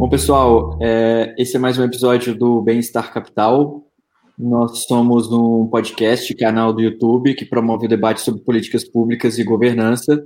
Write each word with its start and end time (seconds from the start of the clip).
Bom, 0.00 0.08
pessoal, 0.08 0.78
é, 0.80 1.34
esse 1.36 1.56
é 1.56 1.58
mais 1.58 1.76
um 1.76 1.84
episódio 1.84 2.34
do 2.34 2.62
Bem-Estar 2.62 3.12
Capital. 3.12 3.84
Nós 4.38 4.84
somos 4.84 5.30
um 5.30 5.66
podcast, 5.66 6.34
canal 6.36 6.72
do 6.72 6.80
YouTube, 6.80 7.34
que 7.34 7.44
promove 7.44 7.84
o 7.84 7.88
debate 7.88 8.22
sobre 8.22 8.40
políticas 8.40 8.82
públicas 8.82 9.38
e 9.38 9.44
governança. 9.44 10.24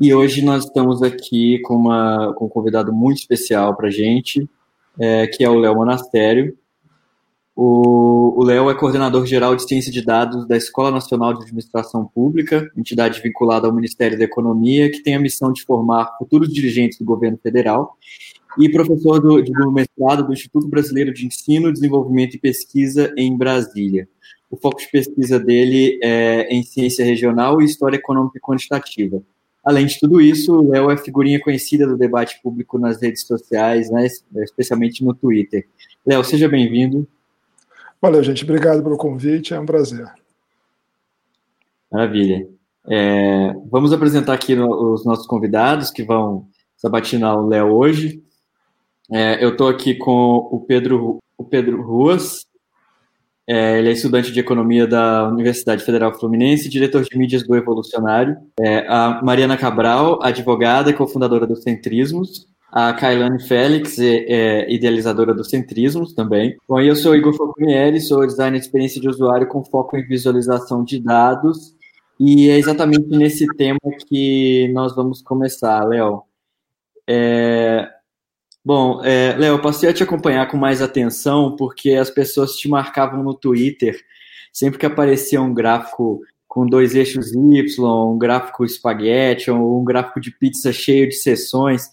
E 0.00 0.14
hoje 0.14 0.42
nós 0.42 0.64
estamos 0.64 1.02
aqui 1.02 1.58
com, 1.62 1.74
uma, 1.74 2.32
com 2.34 2.46
um 2.46 2.48
convidado 2.48 2.92
muito 2.92 3.18
especial 3.18 3.76
para 3.76 3.88
a 3.88 3.90
gente, 3.90 4.48
é, 4.96 5.26
que 5.26 5.42
é 5.42 5.50
o 5.50 5.58
Léo 5.58 5.74
Monastério. 5.74 6.56
O 7.56 8.44
Léo 8.44 8.70
é 8.70 8.74
coordenador 8.76 9.26
geral 9.26 9.56
de 9.56 9.66
ciência 9.66 9.90
de 9.90 10.04
dados 10.04 10.46
da 10.46 10.56
Escola 10.56 10.92
Nacional 10.92 11.34
de 11.34 11.42
Administração 11.42 12.06
Pública, 12.06 12.70
entidade 12.76 13.20
vinculada 13.20 13.66
ao 13.66 13.74
Ministério 13.74 14.16
da 14.16 14.24
Economia, 14.24 14.88
que 14.88 15.02
tem 15.02 15.16
a 15.16 15.20
missão 15.20 15.52
de 15.52 15.64
formar 15.64 16.16
futuros 16.16 16.48
dirigentes 16.48 16.96
do 16.96 17.04
governo 17.04 17.38
federal, 17.42 17.98
e 18.58 18.68
professor 18.68 19.20
do, 19.20 19.42
do 19.42 19.72
mestrado 19.72 20.26
do 20.26 20.32
Instituto 20.32 20.68
Brasileiro 20.68 21.12
de 21.12 21.26
Ensino, 21.26 21.72
Desenvolvimento 21.72 22.34
e 22.34 22.38
Pesquisa 22.40 23.12
em 23.16 23.36
Brasília. 23.36 24.08
O 24.50 24.56
foco 24.56 24.80
de 24.80 24.90
pesquisa 24.90 25.38
dele 25.38 25.98
é 26.02 26.52
em 26.52 26.62
ciência 26.62 27.04
regional 27.04 27.60
e 27.60 27.64
história 27.64 27.96
econômica 27.96 28.38
e 28.38 28.40
quantitativa. 28.40 29.22
Além 29.64 29.86
de 29.86 29.98
tudo 29.98 30.20
isso, 30.20 30.54
o 30.54 30.68
Léo 30.68 30.90
é 30.90 30.96
figurinha 30.96 31.38
conhecida 31.38 31.86
do 31.86 31.96
debate 31.96 32.40
público 32.42 32.78
nas 32.78 33.00
redes 33.00 33.26
sociais, 33.26 33.90
né, 33.90 34.06
especialmente 34.42 35.04
no 35.04 35.14
Twitter. 35.14 35.66
Léo, 36.04 36.24
seja 36.24 36.48
bem-vindo. 36.48 37.06
Valeu, 38.00 38.22
gente. 38.24 38.42
Obrigado 38.42 38.82
pelo 38.82 38.96
convite. 38.96 39.52
É 39.52 39.60
um 39.60 39.66
prazer. 39.66 40.10
Maravilha. 41.92 42.48
É, 42.88 43.54
vamos 43.70 43.92
apresentar 43.92 44.32
aqui 44.32 44.56
no, 44.56 44.94
os 44.94 45.04
nossos 45.04 45.26
convidados 45.26 45.90
que 45.90 46.02
vão 46.02 46.48
sabatinar 46.76 47.38
o 47.38 47.46
Léo 47.46 47.68
hoje. 47.68 48.22
É, 49.12 49.44
eu 49.44 49.50
estou 49.50 49.68
aqui 49.68 49.94
com 49.94 50.48
o 50.50 50.60
Pedro, 50.60 51.18
o 51.36 51.44
Pedro 51.44 51.82
Ruas. 51.82 52.46
É, 53.46 53.78
ele 53.78 53.88
é 53.88 53.92
estudante 53.92 54.30
de 54.30 54.38
economia 54.38 54.86
da 54.86 55.28
Universidade 55.28 55.84
Federal 55.84 56.14
Fluminense, 56.14 56.68
diretor 56.68 57.02
de 57.02 57.18
mídias 57.18 57.42
do 57.42 57.56
Evolucionário. 57.56 58.36
É, 58.60 58.86
a 58.86 59.20
Mariana 59.22 59.56
Cabral, 59.56 60.20
advogada 60.22 60.90
e 60.90 60.94
cofundadora 60.94 61.46
do 61.46 61.56
Centrismos 61.56 62.48
a 62.72 62.92
Kailane 62.92 63.42
Félix, 63.42 63.98
é, 63.98 64.70
idealizadora 64.72 65.34
do 65.34 65.44
Centrismos 65.44 66.12
também. 66.12 66.56
Bom, 66.68 66.80
eu 66.80 66.94
sou 66.94 67.16
Igor 67.16 67.34
Focunieri, 67.34 68.00
sou 68.00 68.24
designer 68.24 68.58
de 68.58 68.64
experiência 68.64 69.00
de 69.00 69.08
usuário 69.08 69.48
com 69.48 69.64
foco 69.64 69.96
em 69.96 70.06
visualização 70.06 70.84
de 70.84 71.00
dados, 71.00 71.74
e 72.18 72.48
é 72.48 72.58
exatamente 72.58 73.08
nesse 73.08 73.46
tema 73.56 73.78
que 74.06 74.68
nós 74.72 74.94
vamos 74.94 75.20
começar, 75.20 75.82
Léo. 75.84 76.22
É... 77.08 77.88
Bom, 78.64 79.02
é, 79.04 79.34
Léo, 79.38 79.60
passei 79.62 79.88
a 79.88 79.92
te 79.92 80.02
acompanhar 80.02 80.46
com 80.48 80.56
mais 80.56 80.82
atenção 80.82 81.56
porque 81.56 81.94
as 81.94 82.10
pessoas 82.10 82.56
te 82.56 82.68
marcavam 82.68 83.22
no 83.22 83.34
Twitter 83.34 83.98
sempre 84.52 84.78
que 84.78 84.86
aparecia 84.86 85.40
um 85.40 85.54
gráfico 85.54 86.20
com 86.46 86.66
dois 86.66 86.94
eixos 86.94 87.32
Y, 87.32 87.80
um 87.80 88.18
gráfico 88.18 88.64
espaguete, 88.64 89.50
ou 89.50 89.80
um 89.80 89.84
gráfico 89.84 90.20
de 90.20 90.30
pizza 90.32 90.72
cheio 90.72 91.08
de 91.08 91.14
sessões 91.14 91.88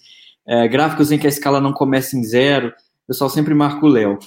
é, 0.47 0.67
gráficos 0.67 1.11
em 1.11 1.19
que 1.19 1.27
a 1.27 1.29
escala 1.29 1.61
não 1.61 1.73
começa 1.73 2.17
em 2.17 2.23
zero, 2.23 2.69
o 2.69 3.07
pessoal 3.07 3.29
sempre 3.29 3.53
marca 3.53 3.85
o 3.85 3.89
Léo. 3.89 4.17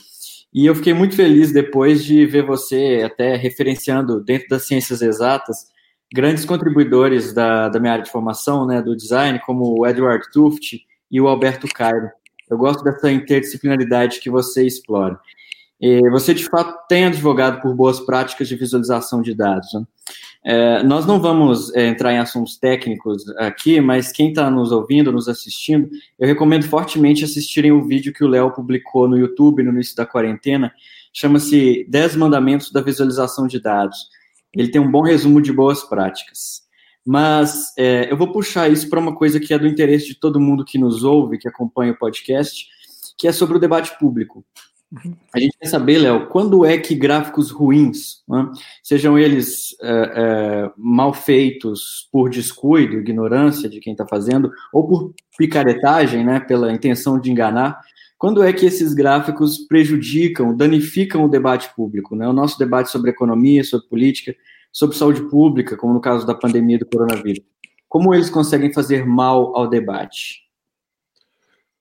E 0.52 0.66
eu 0.66 0.74
fiquei 0.74 0.92
muito 0.92 1.16
feliz 1.16 1.52
depois 1.52 2.04
de 2.04 2.26
ver 2.26 2.44
você 2.44 3.02
até 3.04 3.36
referenciando 3.36 4.22
dentro 4.22 4.48
das 4.48 4.66
ciências 4.66 5.00
exatas 5.00 5.68
grandes 6.12 6.44
contribuidores 6.44 7.32
da, 7.32 7.68
da 7.68 7.78
minha 7.78 7.92
área 7.92 8.04
de 8.04 8.10
formação, 8.10 8.66
né, 8.66 8.82
do 8.82 8.96
design, 8.96 9.40
como 9.46 9.80
o 9.80 9.86
Edward 9.86 10.24
Tuft 10.32 10.80
e 11.10 11.20
o 11.20 11.28
Alberto 11.28 11.66
Cairo. 11.68 12.08
Eu 12.50 12.58
gosto 12.58 12.82
dessa 12.82 13.10
interdisciplinaridade 13.10 14.20
que 14.20 14.28
você 14.28 14.66
explora. 14.66 15.18
E 15.80 16.10
você, 16.10 16.34
de 16.34 16.44
fato, 16.44 16.86
tem 16.88 17.06
advogado 17.06 17.62
por 17.62 17.74
boas 17.74 18.00
práticas 18.00 18.48
de 18.48 18.56
visualização 18.56 19.22
de 19.22 19.34
dados. 19.34 19.72
Né? 19.72 19.84
É, 20.44 20.82
nós 20.82 21.06
não 21.06 21.20
vamos 21.20 21.74
é, 21.74 21.86
entrar 21.86 22.12
em 22.12 22.18
assuntos 22.18 22.58
técnicos 22.58 23.26
aqui, 23.38 23.80
mas 23.80 24.12
quem 24.12 24.28
está 24.28 24.50
nos 24.50 24.72
ouvindo, 24.72 25.12
nos 25.12 25.28
assistindo, 25.28 25.88
eu 26.18 26.26
recomendo 26.26 26.64
fortemente 26.64 27.24
assistirem 27.24 27.72
o 27.72 27.86
vídeo 27.86 28.12
que 28.12 28.24
o 28.24 28.28
Léo 28.28 28.50
publicou 28.50 29.08
no 29.08 29.16
YouTube 29.16 29.62
no 29.62 29.72
início 29.72 29.96
da 29.96 30.04
quarentena, 30.04 30.72
chama-se 31.12 31.86
10 31.88 32.16
Mandamentos 32.16 32.70
da 32.72 32.82
Visualização 32.82 33.46
de 33.46 33.60
Dados. 33.60 34.08
Ele 34.54 34.70
tem 34.70 34.80
um 34.80 34.90
bom 34.90 35.02
resumo 35.02 35.40
de 35.40 35.52
boas 35.52 35.82
práticas. 35.82 36.62
Mas 37.06 37.72
é, 37.78 38.10
eu 38.10 38.16
vou 38.16 38.30
puxar 38.30 38.70
isso 38.70 38.88
para 38.88 39.00
uma 39.00 39.14
coisa 39.14 39.40
que 39.40 39.54
é 39.54 39.58
do 39.58 39.66
interesse 39.66 40.06
de 40.06 40.14
todo 40.14 40.40
mundo 40.40 40.64
que 40.64 40.78
nos 40.78 41.02
ouve, 41.02 41.38
que 41.38 41.48
acompanha 41.48 41.92
o 41.92 41.98
podcast, 41.98 42.66
que 43.16 43.26
é 43.26 43.32
sobre 43.32 43.56
o 43.56 43.60
debate 43.60 43.98
público. 43.98 44.44
A 45.32 45.38
gente 45.38 45.56
quer 45.56 45.68
saber, 45.68 45.98
Léo, 45.98 46.26
quando 46.26 46.64
é 46.64 46.76
que 46.76 46.96
gráficos 46.96 47.50
ruins, 47.50 48.24
né, 48.28 48.50
sejam 48.82 49.16
eles 49.16 49.76
é, 49.80 49.88
é, 49.88 50.70
mal 50.76 51.14
feitos 51.14 52.08
por 52.10 52.28
descuido, 52.28 52.98
ignorância 52.98 53.68
de 53.68 53.78
quem 53.78 53.92
está 53.92 54.04
fazendo, 54.04 54.50
ou 54.72 54.88
por 54.88 55.14
picaretagem, 55.38 56.24
né, 56.24 56.40
pela 56.40 56.72
intenção 56.72 57.20
de 57.20 57.30
enganar, 57.30 57.80
quando 58.18 58.42
é 58.42 58.52
que 58.52 58.66
esses 58.66 58.92
gráficos 58.92 59.58
prejudicam, 59.58 60.54
danificam 60.56 61.24
o 61.24 61.28
debate 61.28 61.72
público, 61.74 62.16
né, 62.16 62.28
o 62.28 62.32
nosso 62.32 62.58
debate 62.58 62.90
sobre 62.90 63.12
economia, 63.12 63.62
sobre 63.62 63.86
política, 63.86 64.34
sobre 64.72 64.96
saúde 64.96 65.22
pública, 65.22 65.76
como 65.76 65.94
no 65.94 66.00
caso 66.00 66.26
da 66.26 66.34
pandemia 66.34 66.78
do 66.78 66.86
coronavírus? 66.86 67.44
Como 67.88 68.14
eles 68.14 68.30
conseguem 68.30 68.72
fazer 68.72 69.04
mal 69.04 69.56
ao 69.56 69.68
debate? 69.68 70.50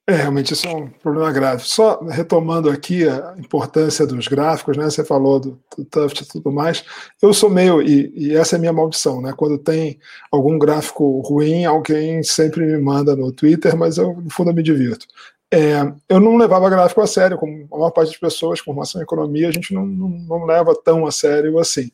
É, 0.10 0.14
realmente 0.16 0.54
isso 0.54 0.66
é 0.66 0.74
um 0.74 0.88
problema 0.88 1.32
grave. 1.32 1.62
Só 1.64 2.00
retomando 2.02 2.68
aqui 2.68 3.08
a 3.08 3.36
importância 3.38 4.08
dos 4.08 4.28
gráficos, 4.28 4.76
né? 4.76 4.86
Você 4.86 5.04
falou 5.06 5.40
do, 5.40 5.60
do 5.78 5.86
Tuft 5.86 6.24
e 6.24 6.28
tudo 6.28 6.52
mais. 6.52 6.84
Eu 7.22 7.32
sou 7.32 7.48
meio, 7.48 7.80
e, 7.80 8.12
e, 8.16 8.36
essa 8.36 8.56
é 8.56 8.58
a 8.58 8.60
minha 8.60 8.74
maldição, 8.74 9.22
né? 9.22 9.36
Quando 9.38 9.60
tem 9.60 10.00
algum 10.32 10.58
gráfico 10.58 11.20
ruim, 11.20 11.64
alguém 11.64 12.24
sempre 12.24 12.66
me 12.66 12.80
manda 12.80 13.16
no 13.16 13.32
Twitter, 13.32 13.78
mas 13.78 14.00
eu, 14.00 14.16
no 14.16 14.32
fundo, 14.32 14.50
eu 14.50 14.56
me 14.56 14.64
divirto. 14.64 15.06
É, 15.54 15.94
eu 16.08 16.20
não 16.20 16.38
levava 16.38 16.72
gráfico 16.72 17.02
a 17.02 17.08
sério, 17.08 17.38
como 17.38 17.68
a 17.72 17.78
maior 17.78 17.92
parte 17.92 18.10
das 18.10 18.20
pessoas 18.20 18.60
formação 18.60 19.00
em 19.00 19.04
economia, 19.04 19.48
a 19.48 19.52
gente 19.52 19.76
não, 19.76 19.86
não, 19.86 20.10
não 20.10 20.46
leva 20.46 20.74
tão 20.74 21.06
a 21.06 21.12
sério 21.12 21.60
assim. 21.60 21.92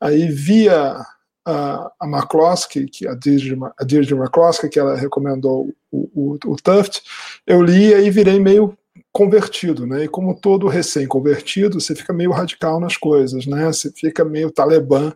Aí 0.00 0.28
via 0.28 1.04
a, 1.44 1.92
a 2.00 2.06
McCloskey, 2.06 2.86
que 2.86 3.08
a 3.08 3.14
Deirdre, 3.14 3.58
a 3.74 4.16
McCloskey, 4.16 4.68
que 4.68 4.78
ela 4.78 4.96
recomendou 4.96 5.74
o, 5.90 6.10
o, 6.14 6.52
o 6.52 6.56
Tuft, 6.56 7.02
eu 7.46 7.62
li 7.62 7.92
e 7.92 8.10
virei 8.10 8.38
meio 8.38 8.76
convertido, 9.12 9.86
né? 9.86 10.04
E 10.04 10.08
como 10.08 10.34
todo 10.34 10.68
recém-convertido, 10.68 11.80
você 11.80 11.94
fica 11.94 12.12
meio 12.12 12.30
radical 12.30 12.78
nas 12.78 12.96
coisas, 12.96 13.46
né? 13.46 13.66
Você 13.66 13.90
fica 13.90 14.24
meio 14.24 14.50
talibã 14.50 15.12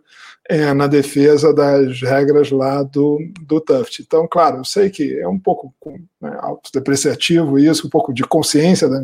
é, 0.48 0.72
na 0.72 0.86
defesa 0.86 1.52
das 1.54 2.00
regras 2.00 2.50
lá 2.50 2.82
do, 2.82 3.18
do 3.42 3.60
Tuft. 3.60 4.02
Então, 4.02 4.26
claro, 4.28 4.58
eu 4.58 4.64
sei 4.64 4.90
que 4.90 5.18
é 5.20 5.28
um 5.28 5.38
pouco 5.38 5.72
né, 6.20 6.36
autodepreciativo 6.40 7.58
isso, 7.58 7.86
um 7.86 7.90
pouco 7.90 8.12
de 8.12 8.24
consciência 8.24 8.88
da, 8.88 9.00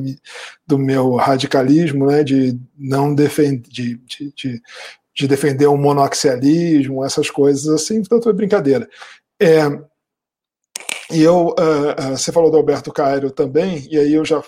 do 0.67 0.79
meu 0.79 1.15
radicalismo, 1.15 2.07
né? 2.07 2.25
De 2.25 2.59
não 2.77 3.15
defender, 3.15 3.69
de, 3.69 3.97
de, 3.99 4.33
de 4.35 4.63
de 5.19 5.27
defender 5.27 5.67
o 5.67 5.77
monoaxialismo, 5.77 7.05
essas 7.05 7.29
coisas 7.29 7.67
assim, 7.67 7.99
portanto 8.01 8.31
é 8.31 8.33
brincadeira. 8.33 8.89
É, 9.43 9.65
e 11.11 11.23
eu, 11.23 11.49
uh, 11.49 12.13
uh, 12.13 12.17
você 12.17 12.31
falou 12.31 12.51
do 12.51 12.57
Alberto 12.57 12.93
Cairo 12.93 13.31
também, 13.31 13.85
e 13.91 13.99
aí 13.99 14.15
eu 14.15 14.25
já, 14.25 14.41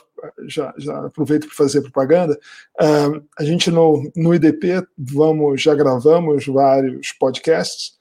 já, 0.46 0.72
já 0.78 1.06
aproveito 1.06 1.48
para 1.48 1.56
fazer 1.56 1.80
propaganda. 1.80 2.38
Uh, 2.80 3.20
a 3.36 3.42
gente 3.42 3.68
no, 3.68 4.08
no 4.14 4.32
IDP 4.32 4.86
vamos, 4.96 5.60
já 5.60 5.74
gravamos 5.74 6.46
vários 6.46 7.12
podcasts, 7.12 7.98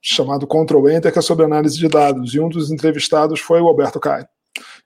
chamado 0.00 0.46
Control 0.46 0.88
Enter, 0.88 1.12
que 1.12 1.18
é 1.18 1.22
sobre 1.22 1.44
análise 1.44 1.76
de 1.76 1.88
dados, 1.88 2.32
e 2.32 2.38
um 2.38 2.48
dos 2.48 2.70
entrevistados 2.70 3.40
foi 3.40 3.60
o 3.60 3.66
Alberto 3.66 3.98
Cairo. 3.98 4.28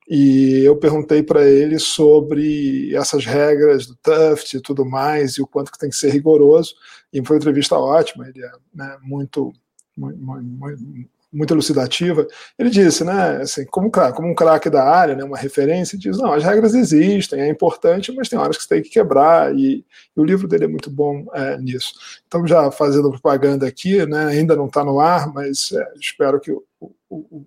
E 0.08 0.62
eu 0.64 0.76
perguntei 0.76 1.22
para 1.22 1.48
ele 1.48 1.78
sobre 1.78 2.94
essas 2.94 3.24
regras 3.24 3.86
do 3.86 3.96
Tuft 3.96 4.56
e 4.56 4.60
tudo 4.60 4.84
mais, 4.84 5.34
e 5.34 5.42
o 5.42 5.46
quanto 5.46 5.72
que 5.72 5.78
tem 5.78 5.88
que 5.88 5.96
ser 5.96 6.10
rigoroso. 6.10 6.74
E 7.12 7.24
foi 7.24 7.36
uma 7.36 7.40
entrevista 7.40 7.76
ótima, 7.76 8.28
ele 8.28 8.44
é 8.44 8.50
né, 8.74 8.98
muito, 9.02 9.52
muito, 9.96 10.18
muito, 10.18 10.84
muito 11.32 11.54
elucidativa. 11.54 12.26
Ele 12.58 12.68
disse, 12.68 13.02
né, 13.02 13.38
assim, 13.40 13.64
como, 13.64 13.90
como 13.90 14.28
um 14.28 14.34
craque 14.34 14.68
da 14.68 14.84
área, 14.84 15.16
né, 15.16 15.24
uma 15.24 15.38
referência, 15.38 15.96
diz, 15.96 16.18
não, 16.18 16.32
as 16.32 16.44
regras 16.44 16.74
existem, 16.74 17.40
é 17.40 17.48
importante, 17.48 18.12
mas 18.12 18.28
tem 18.28 18.38
horas 18.38 18.58
que 18.58 18.64
você 18.64 18.68
tem 18.68 18.82
que 18.82 18.90
quebrar, 18.90 19.54
e, 19.56 19.84
e 20.16 20.20
o 20.20 20.24
livro 20.24 20.46
dele 20.46 20.64
é 20.64 20.68
muito 20.68 20.90
bom 20.90 21.26
é, 21.32 21.56
nisso. 21.56 21.94
Então, 22.26 22.46
já 22.46 22.70
fazendo 22.70 23.10
propaganda 23.10 23.66
aqui, 23.66 24.04
né, 24.04 24.26
ainda 24.26 24.54
não 24.54 24.66
está 24.66 24.84
no 24.84 25.00
ar, 25.00 25.32
mas 25.32 25.72
é, 25.72 25.92
espero 25.98 26.38
que 26.38 26.52
o, 26.52 26.62
o 26.78 26.92
o 27.08 27.44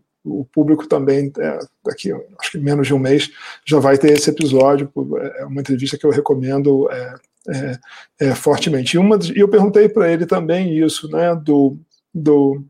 público 0.54 0.88
também, 0.88 1.32
é, 1.38 1.60
daqui 1.86 2.12
acho 2.40 2.52
que 2.52 2.58
menos 2.58 2.88
de 2.88 2.94
um 2.94 3.00
mês, 3.00 3.30
já 3.66 3.80
vai 3.80 3.98
ter 3.98 4.12
esse 4.12 4.30
episódio. 4.30 4.92
É 5.38 5.46
uma 5.46 5.62
entrevista 5.62 5.98
que 5.98 6.06
eu 6.06 6.12
recomendo 6.12 6.90
é, 6.92 7.16
é, 7.50 7.80
é 8.28 8.36
fortemente. 8.36 8.96
E, 8.96 9.00
uma, 9.00 9.18
e 9.18 9.40
eu 9.40 9.48
perguntei 9.48 9.88
para 9.90 10.12
ele 10.12 10.26
também 10.26 10.78
isso, 10.78 11.10
né, 11.10 11.36
do, 11.36 11.78
do 12.14 12.64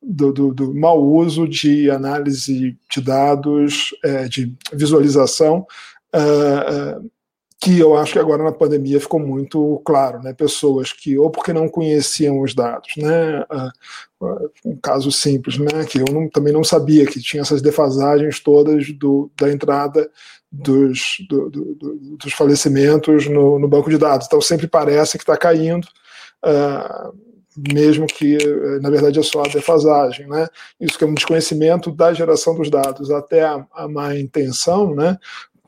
do, 0.00 0.32
do, 0.32 0.54
do 0.54 0.74
mau 0.74 1.02
uso 1.02 1.46
de 1.48 1.90
análise 1.90 2.78
de 2.90 3.00
dados, 3.00 3.90
é, 4.04 4.28
de 4.28 4.54
visualização, 4.72 5.66
uh, 6.14 7.00
uh, 7.00 7.10
que 7.60 7.78
eu 7.78 7.96
acho 7.96 8.12
que 8.12 8.18
agora 8.18 8.44
na 8.44 8.52
pandemia 8.52 9.00
ficou 9.00 9.18
muito 9.18 9.82
claro, 9.84 10.22
né? 10.22 10.32
Pessoas 10.32 10.92
que 10.92 11.18
ou 11.18 11.28
porque 11.28 11.52
não 11.52 11.68
conheciam 11.68 12.40
os 12.40 12.54
dados, 12.54 12.94
né? 12.96 13.40
Uh, 14.20 14.50
um 14.64 14.76
caso 14.76 15.10
simples, 15.10 15.58
né? 15.58 15.84
Que 15.84 15.98
eu 15.98 16.04
não, 16.12 16.28
também 16.28 16.52
não 16.52 16.62
sabia 16.62 17.04
que 17.04 17.20
tinha 17.20 17.42
essas 17.42 17.60
defasagens 17.60 18.38
todas 18.38 18.92
do, 18.92 19.28
da 19.36 19.50
entrada 19.50 20.08
dos, 20.50 21.16
do, 21.28 21.50
do, 21.50 21.74
dos 22.16 22.32
falecimentos 22.32 23.26
no, 23.28 23.58
no, 23.58 23.66
banco 23.66 23.90
de 23.90 23.98
dados. 23.98 24.26
Então 24.28 24.40
sempre 24.40 24.68
parece 24.68 25.18
que 25.18 25.24
está 25.24 25.36
caindo. 25.36 25.86
Uh, 26.44 27.12
mesmo 27.74 28.06
que 28.06 28.38
na 28.80 28.88
verdade 28.88 29.18
é 29.18 29.22
só 29.22 29.42
a 29.42 29.48
defasagem, 29.48 30.28
né? 30.28 30.46
Isso 30.80 30.96
que 30.96 31.02
é 31.02 31.06
um 31.06 31.14
desconhecimento 31.14 31.90
da 31.90 32.12
geração 32.12 32.54
dos 32.54 32.70
dados 32.70 33.10
até 33.10 33.42
a, 33.42 33.66
a 33.74 33.88
má 33.88 34.16
intenção, 34.16 34.94
né? 34.94 35.18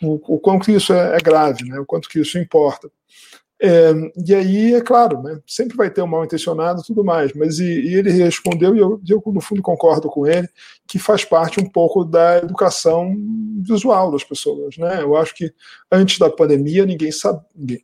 O, 0.02 0.38
quanto 0.38 0.70
isso 0.70 0.92
é, 0.92 1.16
é, 1.16 1.18
grave, 1.18 1.64
né? 1.64 1.78
o 1.78 1.86
quanto 1.86 2.08
que 2.08 2.20
isso 2.20 2.38
importa. 2.38 2.90
É, 3.62 3.92
e 4.26 4.34
aí, 4.34 4.74
é 4.74 4.80
claro, 4.80 5.22
né, 5.22 5.38
sempre 5.46 5.76
vai 5.76 5.90
ter 5.90 6.00
um 6.00 6.06
mal 6.06 6.24
intencionado 6.24 6.80
e 6.80 6.84
tudo 6.86 7.04
mais, 7.04 7.30
mas 7.34 7.58
e, 7.58 7.64
e 7.64 7.94
ele 7.94 8.10
respondeu, 8.10 8.74
e 8.74 8.78
eu, 8.78 8.98
eu, 9.06 9.22
no 9.26 9.40
fundo 9.40 9.60
concordo 9.60 10.08
com 10.08 10.26
ele, 10.26 10.48
que 10.88 10.98
faz 10.98 11.26
parte 11.26 11.60
um 11.60 11.68
pouco 11.68 12.02
da 12.02 12.38
educação 12.38 13.14
visual 13.60 14.10
das 14.10 14.24
pessoas. 14.24 14.78
Né? 14.78 15.02
Eu 15.02 15.14
acho 15.14 15.34
que 15.34 15.52
antes 15.92 16.18
da 16.18 16.30
pandemia 16.30 16.86
ninguém. 16.86 17.10
Ninguém. 17.54 17.82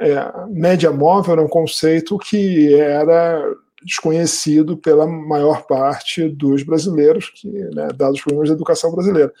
É, 0.00 0.32
média 0.48 0.90
móvel 0.90 1.34
era 1.34 1.42
um 1.42 1.48
conceito 1.48 2.18
que 2.18 2.74
era 2.74 3.42
desconhecido 3.84 4.76
pela 4.76 5.06
maior 5.06 5.62
parte 5.62 6.28
dos 6.28 6.64
brasileiros, 6.64 7.30
que, 7.30 7.48
né, 7.48 7.88
dados 7.94 8.18
os 8.18 8.22
problemas 8.22 8.48
da 8.48 8.54
educação 8.54 8.92
brasileira. 8.92 9.32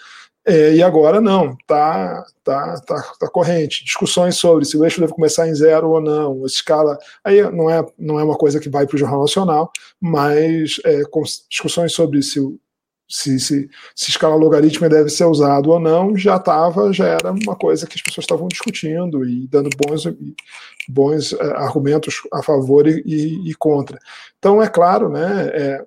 É, 0.48 0.74
e 0.74 0.82
agora 0.82 1.20
não, 1.20 1.54
tá, 1.66 2.24
tá, 2.42 2.80
tá, 2.80 3.12
tá 3.20 3.28
corrente. 3.28 3.84
Discussões 3.84 4.36
sobre 4.36 4.64
se 4.64 4.78
o 4.78 4.84
eixo 4.84 4.98
deve 4.98 5.12
começar 5.12 5.46
em 5.46 5.54
zero 5.54 5.90
ou 5.90 6.00
não, 6.00 6.46
escala. 6.46 6.98
Aí 7.22 7.42
não 7.50 7.68
é, 7.68 7.84
não 7.98 8.18
é 8.18 8.24
uma 8.24 8.34
coisa 8.36 8.58
que 8.58 8.70
vai 8.70 8.86
para 8.86 8.96
o 8.96 8.98
Jornal 8.98 9.20
Nacional, 9.20 9.70
mas 10.00 10.80
é, 10.86 11.02
discussões 11.50 11.92
sobre 11.92 12.22
se, 12.22 12.40
se, 13.06 13.38
se, 13.38 13.68
se 13.94 14.10
escala 14.10 14.36
logarítmica 14.36 14.88
deve 14.88 15.10
ser 15.10 15.26
usado 15.26 15.70
ou 15.70 15.78
não, 15.78 16.16
já 16.16 16.36
estava, 16.36 16.90
já 16.94 17.08
era 17.08 17.30
uma 17.30 17.54
coisa 17.54 17.86
que 17.86 17.96
as 17.96 18.02
pessoas 18.02 18.24
estavam 18.24 18.48
discutindo 18.48 19.26
e 19.26 19.46
dando 19.48 19.68
bons, 19.76 20.04
bons 20.88 21.34
é, 21.34 21.44
argumentos 21.58 22.22
a 22.32 22.42
favor 22.42 22.86
e, 22.86 23.02
e, 23.04 23.50
e, 23.50 23.54
contra. 23.54 23.98
Então, 24.38 24.62
é 24.62 24.66
claro, 24.66 25.10
né? 25.10 25.84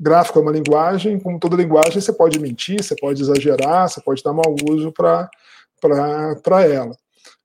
Gráfico 0.00 0.38
é 0.38 0.42
uma 0.42 0.50
linguagem, 0.50 1.20
como 1.20 1.38
toda 1.38 1.56
linguagem, 1.56 2.00
você 2.00 2.12
pode 2.12 2.40
mentir, 2.40 2.82
você 2.82 2.96
pode 2.96 3.20
exagerar, 3.20 3.86
você 3.86 4.00
pode 4.00 4.22
dar 4.22 4.32
mau 4.32 4.56
uso 4.70 4.90
para 4.92 5.28
ela. 6.66 6.96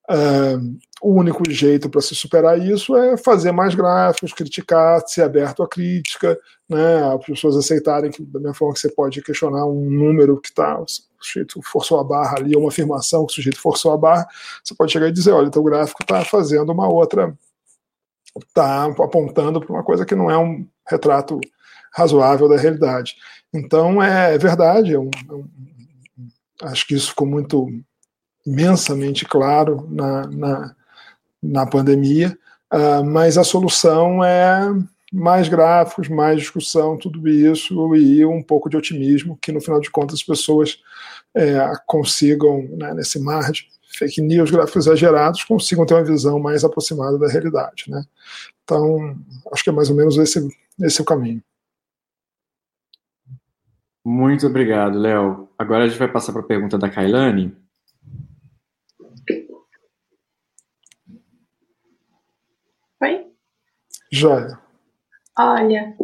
Uh, 0.10 0.78
o 1.02 1.13
único 1.13 1.44
jeito 1.50 1.90
para 1.90 2.00
se 2.00 2.16
superar 2.16 2.60
isso 2.60 2.96
é 2.96 3.18
fazer 3.18 3.52
mais 3.52 3.75
gráficos, 3.75 4.31
criticar, 4.34 5.02
ser 5.06 5.24
aberto 5.24 5.63
à 5.63 5.68
crítica, 5.68 6.40
né, 6.69 7.04
as 7.13 7.25
pessoas 7.25 7.57
aceitarem 7.57 8.12
que, 8.12 8.24
da 8.24 8.40
mesma 8.40 8.54
forma 8.54 8.74
que 8.74 8.80
você 8.80 8.90
pode 8.90 9.22
questionar 9.22 9.66
um 9.66 9.90
número 9.90 10.40
que 10.40 10.50
está, 10.50 10.80
o 10.80 10.86
sujeito 11.19 11.60
forçou 11.63 12.00
a 12.00 12.04
barra 12.04 12.38
ali, 12.38 12.56
ou 12.56 12.62
uma 12.62 12.69
afirmação 12.69 13.25
que 13.25 13.34
o 13.34 13.36
sujeito 13.36 13.60
forçou 13.60 13.92
a 13.92 13.98
barra, 13.98 14.28
você 14.63 14.74
pode 14.74 14.92
chegar 14.92 15.08
e 15.08 15.12
dizer: 15.12 15.31
olha, 15.31 15.48
então 15.48 15.62
o 15.62 15.66
gráfico 15.66 16.01
está 16.01 16.24
fazendo 16.24 16.72
uma 16.72 16.88
outra, 16.88 17.38
está 18.48 18.86
apontando 18.86 19.60
para 19.60 19.74
uma 19.74 19.84
coisa 19.84 20.06
que 20.06 20.16
não 20.16 20.30
é 20.31 20.38
um 20.38 20.66
retrato 20.88 21.40
razoável 21.95 22.50
da 22.50 22.57
realidade. 22.57 23.15
Então, 23.53 24.03
é, 24.03 24.36
é 24.36 24.38
verdade, 24.38 24.94
é 24.94 25.00
um, 25.00 25.09
é 25.30 25.33
um, 25.33 25.47
acho 26.63 26.86
que 26.86 26.94
isso 26.94 27.09
ficou 27.09 27.25
muito 27.25 27.68
imensamente 28.45 29.25
claro 29.25 29.88
na, 29.89 30.27
na, 30.27 30.75
na 31.42 31.65
pandemia, 31.65 32.38
uh, 32.74 33.03
mas 33.03 33.38
a 33.38 33.44
solução 33.44 34.24
é 34.24 34.71
mais 35.12 35.47
gráficos, 35.47 36.09
mais 36.09 36.39
discussão, 36.39 36.97
tudo 36.97 37.27
isso 37.27 37.95
e 37.95 38.25
um 38.25 38.44
pouco 38.44 38.69
de 38.69 38.75
otimismo, 38.75 39.38
que 39.41 39.51
no 39.51 39.62
final 39.62 39.80
de 39.80 39.89
contas 39.89 40.15
as 40.15 40.24
pessoas 40.24 40.77
é, 41.33 41.57
consigam, 41.86 42.68
né, 42.71 42.94
nesse 42.94 43.19
mar 43.19 43.51
de 43.51 43.65
fake 43.98 44.21
news, 44.21 44.51
gráficos 44.51 44.88
exagerados, 44.88 45.45
consigam 45.45 45.86
ter 45.86 45.94
uma 45.94 46.03
visão 46.03 46.38
mais 46.38 46.65
aproximada 46.65 47.18
da 47.18 47.30
realidade. 47.30 47.86
Né? 47.88 48.03
Então, 48.63 49.15
acho 49.53 49.63
que 49.63 49.69
é 49.69 49.74
mais 49.74 49.89
ou 49.89 49.95
menos 49.95 50.18
esse, 50.18 50.45
esse 50.81 51.01
o 51.01 51.06
caminho. 51.06 51.41
Muito 54.06 54.46
obrigado, 54.46 55.00
Léo. 55.00 55.50
Agora 55.57 55.84
a 55.84 55.88
gente 55.88 55.98
vai 55.98 56.07
passar 56.07 56.31
para 56.31 56.42
a 56.42 56.46
pergunta 56.46 56.78
da 56.78 56.88
Kailane. 56.88 57.57
Oi? 63.02 63.25
Joia. 64.12 64.60
Olha, 65.38 65.96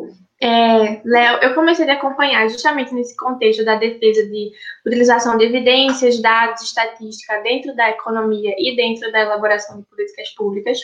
é, 0.42 1.00
Léo, 1.06 1.38
eu 1.44 1.54
comecei 1.54 1.88
a 1.88 1.94
acompanhar 1.94 2.50
justamente 2.50 2.92
nesse 2.96 3.16
contexto 3.16 3.64
da 3.64 3.76
defesa 3.76 4.26
de 4.28 4.52
utilização 4.84 5.38
de 5.38 5.46
evidências, 5.46 6.20
dados, 6.20 6.64
estatística 6.64 7.40
dentro 7.44 7.76
da 7.76 7.92
economia 7.92 8.56
e 8.58 8.76
dentro 8.76 9.12
da 9.12 9.20
elaboração 9.22 9.80
de 9.80 9.86
políticas 9.86 10.30
públicas. 10.32 10.80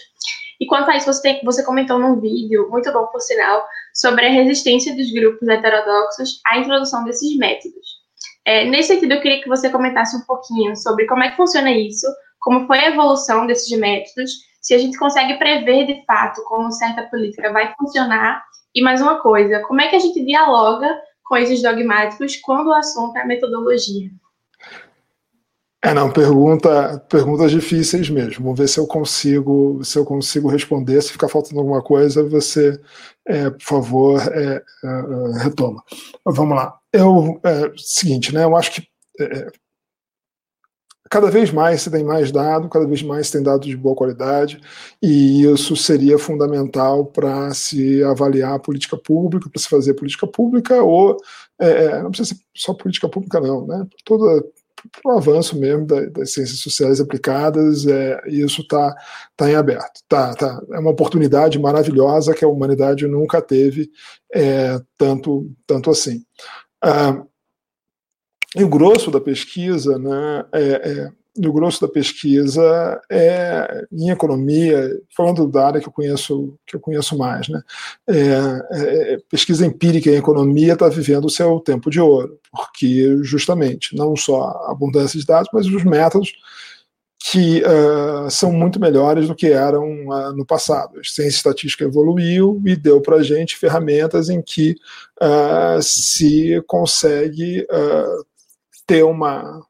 E 0.60 0.66
quanto 0.66 0.90
a 0.90 0.98
isso, 0.98 1.12
você, 1.12 1.22
tem, 1.22 1.42
você 1.44 1.64
comentou 1.64 2.00
num 2.00 2.20
vídeo, 2.20 2.68
muito 2.70 2.92
bom 2.92 3.06
por 3.08 3.22
sinal, 3.22 3.66
sobre 3.94 4.26
a 4.26 4.32
resistência 4.32 4.96
dos 4.96 5.12
grupos 5.12 5.48
heterodoxos 5.48 6.42
à 6.46 6.58
introdução 6.58 7.04
desses 7.04 7.36
métodos. 7.38 7.98
É, 8.46 8.66
nesse 8.66 8.94
sentido, 8.94 9.14
eu 9.14 9.22
queria 9.22 9.42
que 9.42 9.50
você 9.50 9.70
comentasse 9.70 10.16
um 10.16 10.22
pouquinho 10.22 10.76
sobre 10.76 11.06
como 11.06 11.24
é 11.24 11.30
que 11.30 11.38
funciona 11.38 11.72
isso, 11.72 12.08
como 12.40 12.66
foi 12.66 12.80
a 12.80 12.90
evolução 12.90 13.46
desses 13.46 13.78
métodos, 13.78 14.32
se 14.62 14.74
a 14.74 14.78
gente 14.78 14.98
consegue 14.98 15.38
prever 15.38 15.86
de 15.86 16.04
fato 16.06 16.44
como 16.46 16.72
certa 16.72 17.04
política 17.04 17.52
vai 17.52 17.74
funcionar, 17.78 18.44
e 18.74 18.82
mais 18.82 19.02
uma 19.02 19.20
coisa, 19.20 19.62
como 19.62 19.82
é 19.82 19.88
que 19.88 19.96
a 19.96 20.00
gente 20.00 20.24
dialoga 20.24 20.88
com 21.24 21.36
esses 21.36 21.62
dogmáticos 21.62 22.38
quando 22.38 22.68
o 22.68 22.74
assunto 22.74 23.18
é 23.18 23.26
metodologia? 23.26 24.10
É, 25.84 25.94
não, 25.94 26.12
pergunta, 26.12 27.00
perguntas 27.08 27.52
difíceis 27.52 28.10
mesmo. 28.10 28.44
Vamos 28.44 28.60
ver 28.60 28.68
se 28.68 28.80
eu 28.80 28.88
consigo, 28.88 29.84
se 29.84 29.98
eu 29.98 30.04
consigo 30.04 30.50
responder. 30.50 31.02
Se 31.02 31.12
ficar 31.12 31.30
faltando 31.30 31.60
alguma 31.60 31.82
coisa, 31.84 32.28
você, 32.28 32.80
é, 33.26 33.50
por 33.52 33.62
favor, 33.62 34.22
é, 34.22 34.56
é, 34.56 34.88
é 34.88 35.44
retoma. 35.44 35.84
Vamos 36.26 36.56
lá. 36.56 36.78
Eu, 36.92 37.40
é, 37.44 37.72
seguinte, 37.78 38.34
né? 38.34 38.44
Eu 38.44 38.56
acho 38.56 38.72
que 38.72 38.88
é, 39.20 39.52
cada 41.10 41.30
vez 41.30 41.52
mais 41.52 41.82
se 41.84 41.92
tem 41.92 42.04
mais 42.04 42.32
dado, 42.32 42.70
cada 42.70 42.88
vez 42.88 43.04
mais 43.04 43.28
se 43.28 43.34
tem 43.34 43.44
dados 43.44 43.68
de 43.68 43.78
boa 43.78 43.96
qualidade, 43.96 44.60
e 45.02 45.44
isso 45.44 45.76
seria 45.76 46.18
fundamental 46.18 47.06
para 47.06 47.54
se 47.54 48.04
avaliar 48.04 48.56
a 48.56 48.60
política 48.60 48.98
pública, 48.98 49.50
para 49.50 49.62
se 49.62 49.70
fazer 49.70 49.94
política 49.94 50.28
pública, 50.28 50.82
ou 50.82 51.18
não 52.04 52.12
precisa 52.12 52.36
ser 52.36 52.42
só 52.56 52.74
política 52.74 53.08
pública, 53.08 53.40
não, 53.40 53.66
né? 53.66 53.88
Toda 54.04 54.44
para 55.02 55.14
o 55.14 55.18
avanço 55.18 55.58
mesmo 55.60 55.86
das, 55.86 56.34
ciências 56.34 56.60
sociais 56.60 57.00
aplicadas, 57.00 57.86
é, 57.86 58.22
e 58.28 58.42
isso 58.42 58.62
está 58.62 58.96
tá 59.36 59.50
em 59.50 59.56
aberto. 59.56 60.02
Tá, 60.08 60.34
tá, 60.34 60.62
é 60.72 60.80
uma 60.80 60.92
oportunidade 60.92 61.60
maravilhosa 61.60 62.34
que 62.34 62.46
a 62.46 62.48
humanidade 62.48 63.08
nunca 63.08 63.42
teve 63.42 63.90
é, 64.34 64.80
tanto, 64.98 65.52
tanto 65.66 65.90
assim. 65.90 66.24
Ah, 66.82 67.24
e 68.56 68.64
o 68.64 68.70
grosso 68.70 69.12
da 69.12 69.20
pesquisa 69.20 69.98
né, 69.98 70.46
é, 70.54 70.62
é 70.92 71.12
no 71.38 71.54
grosso 71.54 71.80
da 71.82 71.88
pesquisa 71.88 73.00
é 73.10 73.86
em 73.92 74.10
economia, 74.10 74.90
falando 75.16 75.48
da 75.48 75.68
área 75.68 75.82
que 75.82 75.88
eu 75.88 75.94
conheço, 75.94 76.58
que 76.66 76.76
eu 76.76 76.80
conheço 76.80 77.18
mais, 77.18 77.48
né? 77.48 77.62
É, 78.08 78.14
é, 78.72 79.14
é 79.14 79.18
pesquisa 79.30 79.66
empírica 79.66 80.10
em 80.10 80.16
economia 80.16 80.74
está 80.74 80.90
vivendo 80.90 81.26
o 81.26 81.30
seu 81.30 81.60
tempo 81.60 81.90
de 81.90 82.00
ouro, 82.00 82.40
porque 82.52 83.18
justamente 83.22 83.96
não 83.96 84.16
só 84.16 84.44
a 84.44 84.72
abundância 84.72 85.20
de 85.20 85.26
dados, 85.26 85.50
mas 85.54 85.68
os 85.68 85.84
métodos 85.84 86.34
que 87.20 87.62
uh, 87.64 88.30
são 88.30 88.54
muito 88.54 88.80
melhores 88.80 89.28
do 89.28 89.36
que 89.36 89.48
eram 89.48 90.08
uh, 90.08 90.34
no 90.34 90.46
passado. 90.46 91.00
A 91.00 91.04
ciência 91.04 91.38
estatística 91.38 91.84
evoluiu 91.84 92.62
e 92.66 92.76
deu 92.76 93.02
para 93.02 93.18
a 93.18 93.24
gente 93.24 93.58
ferramentas 93.58 94.30
em 94.30 94.42
que 94.42 94.76
uh, 95.22 95.82
se 95.82 96.62
consegue 96.68 97.68
ter 98.86 99.04
uma, 99.04 99.62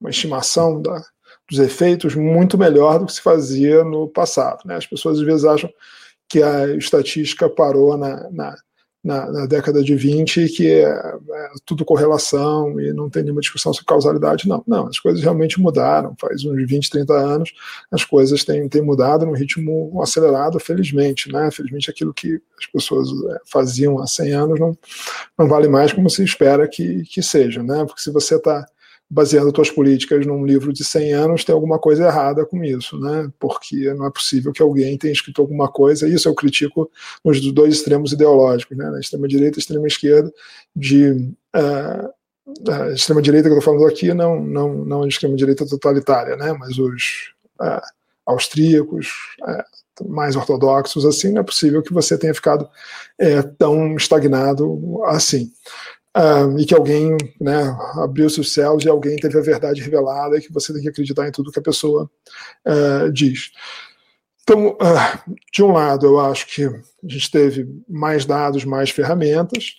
uma 0.00 0.10
estimação 0.10 0.80
da, 0.80 1.02
dos 1.48 1.58
efeitos 1.58 2.14
muito 2.14 2.58
melhor 2.58 2.98
do 2.98 3.06
que 3.06 3.12
se 3.12 3.22
fazia 3.22 3.84
no 3.84 4.08
passado. 4.08 4.60
Né? 4.64 4.76
As 4.76 4.86
pessoas 4.86 5.18
às 5.18 5.24
vezes 5.24 5.44
acham 5.44 5.70
que 6.28 6.42
a 6.42 6.74
estatística 6.76 7.48
parou 7.48 7.96
na, 7.96 8.28
na, 8.30 8.56
na, 9.02 9.30
na, 9.30 9.46
década 9.46 9.80
de 9.80 9.94
20 9.94 10.48
que 10.48 10.68
é, 10.68 10.88
é, 10.88 11.50
tudo 11.64 11.84
correlação 11.84 12.80
e 12.80 12.92
não 12.92 13.08
tem 13.08 13.22
nenhuma 13.22 13.40
discussão 13.40 13.72
sobre 13.72 13.86
causalidade, 13.86 14.48
não. 14.48 14.64
Não, 14.66 14.88
as 14.88 14.98
coisas 14.98 15.22
realmente 15.22 15.60
mudaram. 15.60 16.16
Faz 16.20 16.44
uns 16.44 16.66
20, 16.66 16.90
30 16.90 17.14
anos 17.14 17.52
as 17.92 18.04
coisas 18.04 18.44
têm, 18.44 18.68
têm 18.68 18.82
mudado 18.82 19.24
num 19.24 19.34
ritmo 19.34 20.02
acelerado, 20.02 20.58
felizmente. 20.58 21.30
Né? 21.30 21.48
Felizmente 21.52 21.88
aquilo 21.88 22.12
que 22.12 22.40
as 22.58 22.66
pessoas 22.66 23.08
é, 23.30 23.38
faziam 23.46 24.00
há 24.00 24.06
100 24.08 24.32
anos 24.32 24.58
não, 24.58 24.76
não 25.38 25.46
vale 25.46 25.68
mais 25.68 25.92
como 25.92 26.10
se 26.10 26.24
espera 26.24 26.66
que, 26.66 27.04
que 27.04 27.22
seja. 27.22 27.62
Né? 27.62 27.84
Porque 27.84 28.00
se 28.00 28.10
você 28.10 28.34
está 28.34 28.66
baseando 29.08 29.54
suas 29.54 29.70
políticas 29.70 30.26
num 30.26 30.44
livro 30.44 30.72
de 30.72 30.84
100 30.84 31.12
anos, 31.12 31.44
tem 31.44 31.54
alguma 31.54 31.78
coisa 31.78 32.04
errada 32.06 32.44
com 32.44 32.62
isso, 32.64 32.98
né? 32.98 33.30
Porque 33.38 33.94
não 33.94 34.06
é 34.06 34.10
possível 34.10 34.52
que 34.52 34.60
alguém 34.60 34.98
tenha 34.98 35.12
escrito 35.12 35.40
alguma 35.40 35.68
coisa, 35.68 36.08
isso 36.08 36.28
eu 36.28 36.34
critico 36.34 36.90
nos 37.24 37.40
dois 37.52 37.74
extremos 37.74 38.12
ideológicos, 38.12 38.76
né? 38.76 38.90
Na 38.90 38.98
extrema-direita 38.98 39.58
e 39.58 39.60
extrema-esquerda, 39.60 40.32
de. 40.74 41.10
Uh, 41.54 42.16
a 42.70 42.92
extrema-direita 42.92 43.48
que 43.48 43.54
eu 43.54 43.58
estou 43.58 43.74
falando 43.74 43.90
aqui, 43.90 44.14
não, 44.14 44.40
não, 44.40 44.84
não 44.84 45.02
a 45.02 45.08
extrema-direita 45.08 45.66
totalitária, 45.66 46.36
né? 46.36 46.52
Mas 46.52 46.78
os 46.78 47.32
uh, 47.60 47.82
austríacos, 48.24 49.08
uh, 49.42 50.08
mais 50.08 50.36
ortodoxos, 50.36 51.04
assim, 51.04 51.32
não 51.32 51.40
é 51.40 51.44
possível 51.44 51.82
que 51.82 51.92
você 51.92 52.18
tenha 52.18 52.34
ficado 52.34 52.68
tão 53.56 53.96
estagnado 53.96 55.00
assim 55.06 55.50
e 56.58 56.64
que 56.64 56.74
alguém 56.74 57.16
né, 57.38 57.76
abriu 57.96 58.30
seus 58.30 58.52
céus 58.52 58.84
e 58.84 58.88
alguém 58.88 59.16
teve 59.16 59.38
a 59.38 59.42
verdade 59.42 59.82
revelada 59.82 60.38
e 60.38 60.40
que 60.40 60.52
você 60.52 60.72
tem 60.72 60.80
que 60.80 60.88
acreditar 60.88 61.28
em 61.28 61.32
tudo 61.32 61.52
que 61.52 61.58
a 61.58 61.62
pessoa 61.62 62.10
uh, 62.66 63.12
diz. 63.12 63.50
Então, 64.42 64.68
uh, 64.70 65.34
de 65.52 65.62
um 65.62 65.72
lado, 65.72 66.06
eu 66.06 66.20
acho 66.20 66.46
que 66.46 66.64
a 66.64 66.80
gente 67.06 67.30
teve 67.30 67.68
mais 67.88 68.24
dados, 68.24 68.64
mais 68.64 68.90
ferramentas. 68.90 69.74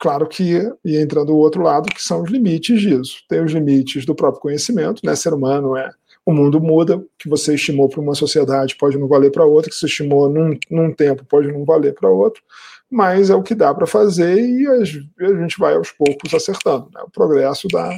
Claro 0.00 0.26
que, 0.26 0.72
e 0.82 0.96
entrando 0.96 1.26
do 1.26 1.36
outro 1.36 1.60
lado, 1.62 1.92
que 1.92 2.02
são 2.02 2.22
os 2.22 2.30
limites 2.30 2.80
disso. 2.80 3.18
Tem 3.28 3.44
os 3.44 3.52
limites 3.52 4.06
do 4.06 4.14
próprio 4.14 4.40
conhecimento, 4.40 5.02
né? 5.04 5.14
Ser 5.14 5.34
humano 5.34 5.76
é. 5.76 5.90
O 6.24 6.32
mundo 6.32 6.60
muda, 6.60 6.96
o 6.96 7.08
que 7.18 7.28
você 7.28 7.54
estimou 7.54 7.88
para 7.88 8.00
uma 8.00 8.14
sociedade 8.14 8.76
pode 8.76 8.96
não 8.96 9.08
valer 9.08 9.30
para 9.30 9.44
outra, 9.44 9.70
que 9.70 9.76
você 9.76 9.86
estimou 9.86 10.28
num, 10.30 10.56
num 10.70 10.92
tempo 10.94 11.24
pode 11.26 11.52
não 11.52 11.64
valer 11.64 11.94
para 11.94 12.08
outro 12.08 12.42
mas 12.90 13.30
é 13.30 13.34
o 13.34 13.42
que 13.42 13.54
dá 13.54 13.74
para 13.74 13.86
fazer 13.86 14.40
e 14.40 14.66
a 14.66 14.84
gente 14.84 15.58
vai 15.58 15.74
aos 15.74 15.90
poucos 15.92 16.32
acertando. 16.32 16.88
Né? 16.92 17.00
O 17.02 17.10
progresso 17.10 17.68
da, 17.68 17.94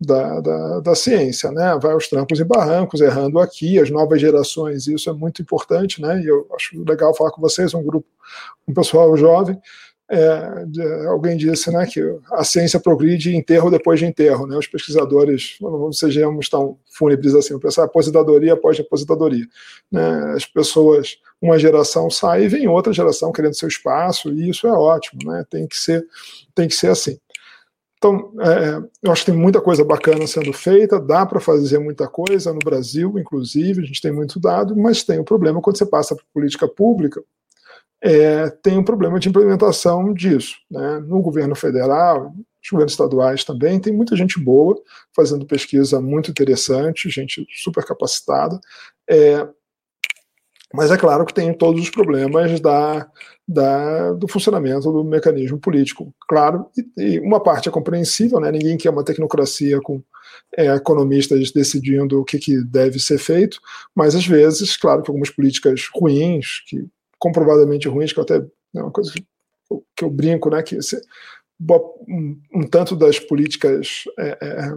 da, 0.00 0.40
da, 0.40 0.80
da, 0.80 0.94
ciência, 0.94 1.50
né? 1.50 1.76
vai 1.80 1.92
aos 1.92 2.08
trancos 2.08 2.38
e 2.38 2.44
barrancos, 2.44 3.00
errando 3.00 3.38
aqui, 3.38 3.78
as 3.78 3.90
novas 3.90 4.20
gerações, 4.20 4.86
isso 4.86 5.10
é 5.10 5.12
muito 5.12 5.42
importante, 5.42 6.00
né? 6.00 6.20
e 6.20 6.26
eu 6.26 6.46
acho 6.54 6.82
legal 6.84 7.14
falar 7.14 7.32
com 7.32 7.40
vocês, 7.40 7.74
um 7.74 7.82
grupo, 7.82 8.08
um 8.66 8.72
pessoal 8.72 9.16
jovem, 9.16 9.60
é, 10.10 10.64
de, 10.66 10.82
alguém 11.06 11.36
disse 11.36 11.70
né, 11.70 11.86
que 11.86 12.00
a 12.32 12.42
ciência 12.42 12.80
progride 12.80 13.36
enterro 13.36 13.70
depois 13.70 14.00
de 14.00 14.06
enterro. 14.06 14.44
Né? 14.44 14.56
Os 14.56 14.66
pesquisadores, 14.66 15.56
não 15.60 15.92
sejamos 15.92 16.48
tão 16.48 16.76
fúnebres 16.92 17.32
assim, 17.34 17.56
pensar 17.60 17.84
aposentadoria 17.84 18.54
após 18.54 18.78
aposentadoria. 18.80 19.46
Né? 19.90 20.34
As 20.34 20.44
pessoas, 20.44 21.16
uma 21.40 21.58
geração 21.60 22.10
sai 22.10 22.44
e 22.44 22.48
vem 22.48 22.66
outra 22.66 22.92
geração 22.92 23.30
querendo 23.30 23.54
seu 23.54 23.68
espaço, 23.68 24.32
e 24.32 24.50
isso 24.50 24.66
é 24.66 24.72
ótimo, 24.72 25.30
né? 25.30 25.44
tem, 25.48 25.66
que 25.68 25.76
ser, 25.76 26.04
tem 26.56 26.66
que 26.66 26.74
ser 26.74 26.88
assim. 26.88 27.16
Então, 27.96 28.32
é, 28.40 28.82
eu 29.02 29.12
acho 29.12 29.24
que 29.24 29.30
tem 29.30 29.40
muita 29.40 29.60
coisa 29.60 29.84
bacana 29.84 30.26
sendo 30.26 30.52
feita, 30.52 30.98
dá 30.98 31.24
para 31.24 31.38
fazer 31.38 31.78
muita 31.78 32.08
coisa 32.08 32.52
no 32.52 32.58
Brasil, 32.58 33.16
inclusive, 33.16 33.82
a 33.82 33.86
gente 33.86 34.00
tem 34.00 34.10
muito 34.10 34.40
dado, 34.40 34.74
mas 34.74 35.04
tem 35.04 35.18
o 35.18 35.20
um 35.20 35.24
problema 35.24 35.60
quando 35.60 35.76
você 35.76 35.86
passa 35.86 36.16
para 36.16 36.24
política 36.32 36.66
pública, 36.66 37.22
é, 38.02 38.48
tem 38.48 38.78
um 38.78 38.84
problema 38.84 39.18
de 39.18 39.28
implementação 39.28 40.12
disso. 40.14 40.56
Né? 40.70 41.00
No 41.00 41.20
governo 41.20 41.54
federal, 41.54 42.32
nos 42.34 42.70
governos 42.70 42.92
estaduais 42.92 43.44
também, 43.44 43.80
tem 43.80 43.92
muita 43.92 44.16
gente 44.16 44.38
boa 44.38 44.80
fazendo 45.14 45.46
pesquisa 45.46 46.00
muito 46.00 46.30
interessante, 46.30 47.10
gente 47.10 47.46
super 47.50 47.84
capacitada. 47.84 48.58
É, 49.08 49.46
mas 50.72 50.90
é 50.90 50.96
claro 50.96 51.26
que 51.26 51.34
tem 51.34 51.52
todos 51.52 51.82
os 51.82 51.90
problemas 51.90 52.60
da, 52.60 53.08
da, 53.46 54.12
do 54.12 54.28
funcionamento 54.28 54.92
do 54.92 55.02
mecanismo 55.02 55.58
político. 55.58 56.14
Claro, 56.28 56.66
e, 56.96 57.16
e, 57.16 57.20
uma 57.20 57.42
parte 57.42 57.68
é 57.68 57.72
compreensível, 57.72 58.38
né? 58.38 58.52
ninguém 58.52 58.76
quer 58.76 58.90
uma 58.90 59.04
tecnocracia 59.04 59.80
com 59.80 60.00
é, 60.56 60.66
economistas 60.74 61.50
decidindo 61.50 62.20
o 62.20 62.24
que, 62.24 62.38
que 62.38 62.62
deve 62.64 63.00
ser 63.00 63.18
feito, 63.18 63.60
mas 63.94 64.14
às 64.14 64.26
vezes, 64.26 64.76
claro 64.76 65.02
que 65.02 65.10
algumas 65.10 65.30
políticas 65.30 65.88
ruins, 65.92 66.62
que 66.68 66.86
comprovadamente 67.20 67.86
ruins, 67.86 68.12
que 68.12 68.18
eu 68.18 68.24
até 68.24 68.44
é 68.74 68.82
uma 68.82 68.90
coisa 68.90 69.12
que 69.12 69.24
eu, 69.70 69.84
que 69.96 70.04
eu 70.04 70.10
brinco, 70.10 70.50
né, 70.50 70.62
que 70.62 70.76
um, 72.08 72.40
um, 72.54 72.62
tanto 72.62 72.96
das 72.96 73.18
políticas 73.18 74.04
é, 74.18 74.38
é, 74.40 74.72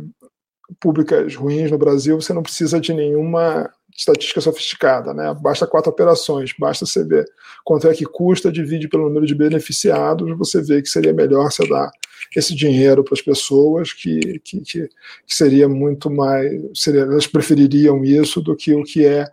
públicas 0.80 1.36
ruins 1.36 1.72
no 1.72 1.78
Brasil, 1.78 2.20
você 2.22 2.34
não 2.34 2.44
precisa 2.44 2.80
de 2.80 2.94
nenhuma 2.94 3.72
estatística 3.96 4.42
sofisticada, 4.42 5.14
né? 5.14 5.34
Basta 5.40 5.68
quatro 5.68 5.92
operações, 5.92 6.52
basta 6.58 6.86
você 6.86 7.04
ver 7.04 7.26
quanto 7.64 7.88
é 7.88 7.94
que 7.94 8.06
custa, 8.06 8.52
divide 8.52 8.88
pelo 8.88 9.04
número 9.04 9.26
de 9.26 9.36
beneficiados, 9.36 10.36
você 10.38 10.62
vê 10.62 10.82
que 10.82 10.90
seria 10.90 11.14
melhor 11.14 11.52
você 11.52 11.68
dar 11.68 11.92
esse 12.36 12.56
dinheiro 12.56 13.04
para 13.04 13.14
as 13.14 13.22
pessoas, 13.22 13.94
que, 13.94 14.40
que, 14.40 14.62
que, 14.62 14.90
seria 15.28 15.70
muito 15.70 16.10
mais, 16.10 16.52
seria, 16.74 17.02
elas 17.02 17.28
prefeririam 17.28 18.04
isso 18.04 18.42
do 18.42 18.56
que 18.56 18.74
o 18.74 18.84
que 18.84 19.06
é 19.06 19.26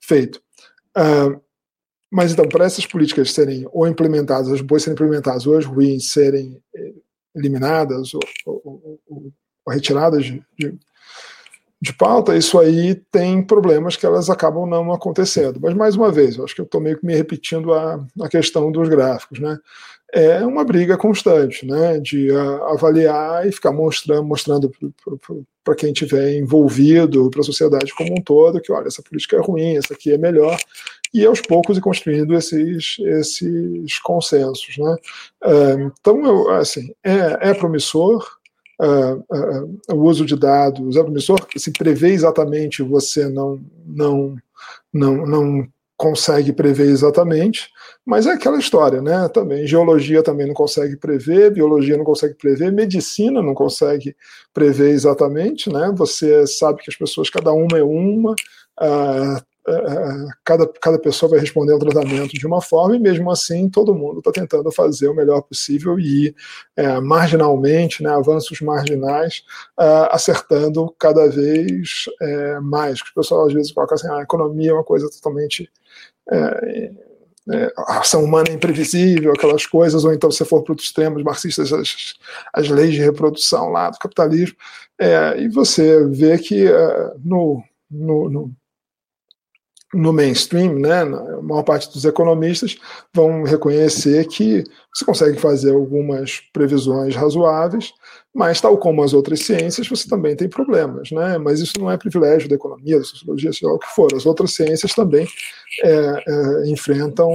feito. 0.00 0.42
Uh, 0.96 1.40
mas 2.10 2.32
então, 2.32 2.48
para 2.48 2.64
essas 2.64 2.86
políticas 2.86 3.32
serem 3.32 3.66
ou 3.72 3.86
implementadas, 3.86 4.50
as 4.50 4.60
boas 4.60 4.82
serem 4.82 4.94
implementadas, 4.94 5.46
ou 5.46 5.56
as 5.56 5.64
ruins 5.64 6.10
serem 6.10 6.60
eh, 6.74 6.94
eliminadas 7.34 8.12
ou, 8.14 8.20
ou, 8.46 9.00
ou, 9.06 9.32
ou 9.64 9.72
retiradas 9.72 10.24
de, 10.24 10.42
de, 10.58 10.78
de, 11.80 11.92
pauta, 11.92 12.36
isso 12.36 12.58
aí 12.58 12.94
tem 13.10 13.42
problemas 13.42 13.96
que 13.96 14.04
elas 14.04 14.28
acabam 14.28 14.68
não 14.68 14.92
acontecendo. 14.92 15.58
Mas, 15.60 15.74
mais 15.74 15.96
uma 15.96 16.12
vez, 16.12 16.36
eu 16.36 16.44
acho 16.44 16.54
que 16.54 16.60
eu 16.60 16.66
estou 16.66 16.80
meio 16.80 16.98
que 16.98 17.06
me 17.06 17.14
repetindo 17.14 17.72
a, 17.72 18.04
a 18.20 18.28
questão 18.28 18.70
dos 18.70 18.88
gráficos. 18.88 19.38
Né? 19.38 19.58
É 20.12 20.44
uma 20.44 20.64
briga 20.64 20.96
constante 20.96 21.66
né? 21.66 21.98
de 21.98 22.30
a, 22.30 22.72
avaliar 22.72 23.46
e 23.46 23.52
ficar 23.52 23.72
mostrando, 23.72 24.24
mostrando 24.24 24.70
para 25.64 25.74
quem 25.74 25.92
estiver 25.92 26.36
envolvido, 26.38 27.30
para 27.30 27.40
a 27.40 27.44
sociedade 27.44 27.94
como 27.94 28.12
um 28.12 28.22
todo, 28.22 28.60
que 28.60 28.72
olha, 28.72 28.88
essa 28.88 29.02
política 29.02 29.36
é 29.36 29.40
ruim, 29.40 29.76
essa 29.76 29.94
aqui 29.94 30.12
é 30.12 30.18
melhor, 30.18 30.58
e 31.12 31.24
aos 31.24 31.40
poucos 31.40 31.76
ir 31.76 31.80
construindo 31.80 32.34
esses, 32.34 32.96
esses 32.98 33.98
consensos. 34.00 34.76
Né? 34.78 34.96
Uh, 35.44 35.92
então, 36.00 36.26
eu, 36.26 36.50
assim, 36.50 36.92
é, 37.04 37.50
é 37.50 37.54
promissor, 37.54 38.39
uh, 38.80 39.24
uh, 39.30 39.80
o 39.94 40.02
uso 40.02 40.24
de 40.24 40.36
dados 40.36 40.96
é 40.96 41.02
promissor, 41.02 41.46
se 41.56 41.70
prevê 41.72 42.10
exatamente, 42.12 42.82
você 42.82 43.28
não, 43.28 43.60
não, 43.86 44.36
não, 44.92 45.26
não 45.26 45.68
consegue 45.96 46.50
prever 46.50 46.88
exatamente, 46.88 47.68
mas 48.06 48.26
é 48.26 48.32
aquela 48.32 48.58
história, 48.58 49.02
né? 49.02 49.28
Também 49.28 49.66
geologia 49.66 50.22
também 50.22 50.46
não 50.46 50.54
consegue 50.54 50.96
prever, 50.96 51.52
biologia 51.52 51.96
não 51.96 52.04
consegue 52.04 52.34
prever, 52.34 52.72
medicina 52.72 53.42
não 53.42 53.52
consegue 53.52 54.16
prever 54.54 54.90
exatamente, 54.92 55.70
né? 55.70 55.92
Você 55.94 56.46
sabe 56.46 56.82
que 56.82 56.90
as 56.90 56.96
pessoas 56.96 57.28
cada 57.28 57.52
uma 57.52 57.76
é 57.76 57.82
uma, 57.82 58.32
uh, 58.32 59.42
cada, 60.44 60.66
cada 60.80 60.98
pessoa 60.98 61.30
vai 61.30 61.40
responder 61.40 61.72
ao 61.72 61.78
tratamento 61.78 62.32
de 62.32 62.46
uma 62.46 62.60
forma, 62.60 62.96
e 62.96 62.98
mesmo 62.98 63.30
assim 63.30 63.68
todo 63.68 63.94
mundo 63.94 64.18
está 64.18 64.32
tentando 64.32 64.70
fazer 64.72 65.08
o 65.08 65.14
melhor 65.14 65.42
possível 65.42 65.98
e 65.98 66.34
é, 66.76 67.00
marginalmente, 67.00 68.02
né, 68.02 68.10
avanços 68.10 68.60
marginais, 68.60 69.42
uh, 69.78 70.08
acertando 70.10 70.94
cada 70.98 71.28
vez 71.28 72.04
é, 72.20 72.60
mais. 72.60 73.00
O 73.00 73.14
pessoal 73.14 73.46
às 73.46 73.52
vezes 73.52 73.72
coloca 73.72 73.94
assim, 73.94 74.08
ah, 74.08 74.18
a 74.18 74.22
economia 74.22 74.70
é 74.70 74.74
uma 74.74 74.84
coisa 74.84 75.08
totalmente. 75.10 75.70
É, 76.30 76.90
é, 77.52 77.72
a 77.76 78.00
ação 78.00 78.22
humana 78.22 78.48
é 78.50 78.52
imprevisível, 78.52 79.32
aquelas 79.32 79.66
coisas, 79.66 80.04
ou 80.04 80.12
então 80.12 80.30
se 80.30 80.44
for 80.44 80.62
para 80.62 80.74
os 80.74 80.82
extremos 80.84 81.22
marxistas, 81.22 81.72
as, 81.72 82.14
as 82.52 82.68
leis 82.68 82.92
de 82.92 83.00
reprodução 83.00 83.70
lá 83.70 83.90
do 83.90 83.98
capitalismo, 83.98 84.56
é, 84.98 85.40
e 85.40 85.48
você 85.48 86.04
vê 86.06 86.38
que 86.38 86.66
no, 87.24 87.62
no, 87.90 88.28
no 88.28 88.52
no 89.92 90.12
mainstream, 90.12 90.78
né, 90.78 91.00
a 91.02 91.42
maior 91.42 91.64
parte 91.64 91.92
dos 91.92 92.04
economistas 92.04 92.76
vão 93.12 93.42
reconhecer 93.42 94.26
que 94.28 94.62
você 94.94 95.04
consegue 95.04 95.38
fazer 95.38 95.72
algumas 95.72 96.40
previsões 96.52 97.16
razoáveis, 97.16 97.92
mas 98.32 98.60
tal 98.60 98.78
como 98.78 99.02
as 99.02 99.12
outras 99.12 99.40
ciências, 99.40 99.88
você 99.88 100.08
também 100.08 100.36
tem 100.36 100.48
problemas, 100.48 101.10
né? 101.10 101.36
Mas 101.38 101.60
isso 101.60 101.78
não 101.80 101.90
é 101.90 101.96
privilégio 101.96 102.48
da 102.48 102.54
economia, 102.54 102.98
da 102.98 103.04
sociologia, 103.04 103.52
seja 103.52 103.66
lá 103.66 103.74
o 103.74 103.78
que 103.78 103.88
for. 103.88 104.14
As 104.14 104.24
outras 104.26 104.52
ciências 104.52 104.94
também 104.94 105.26
é, 105.82 106.24
é, 106.26 106.68
enfrentam 106.68 107.34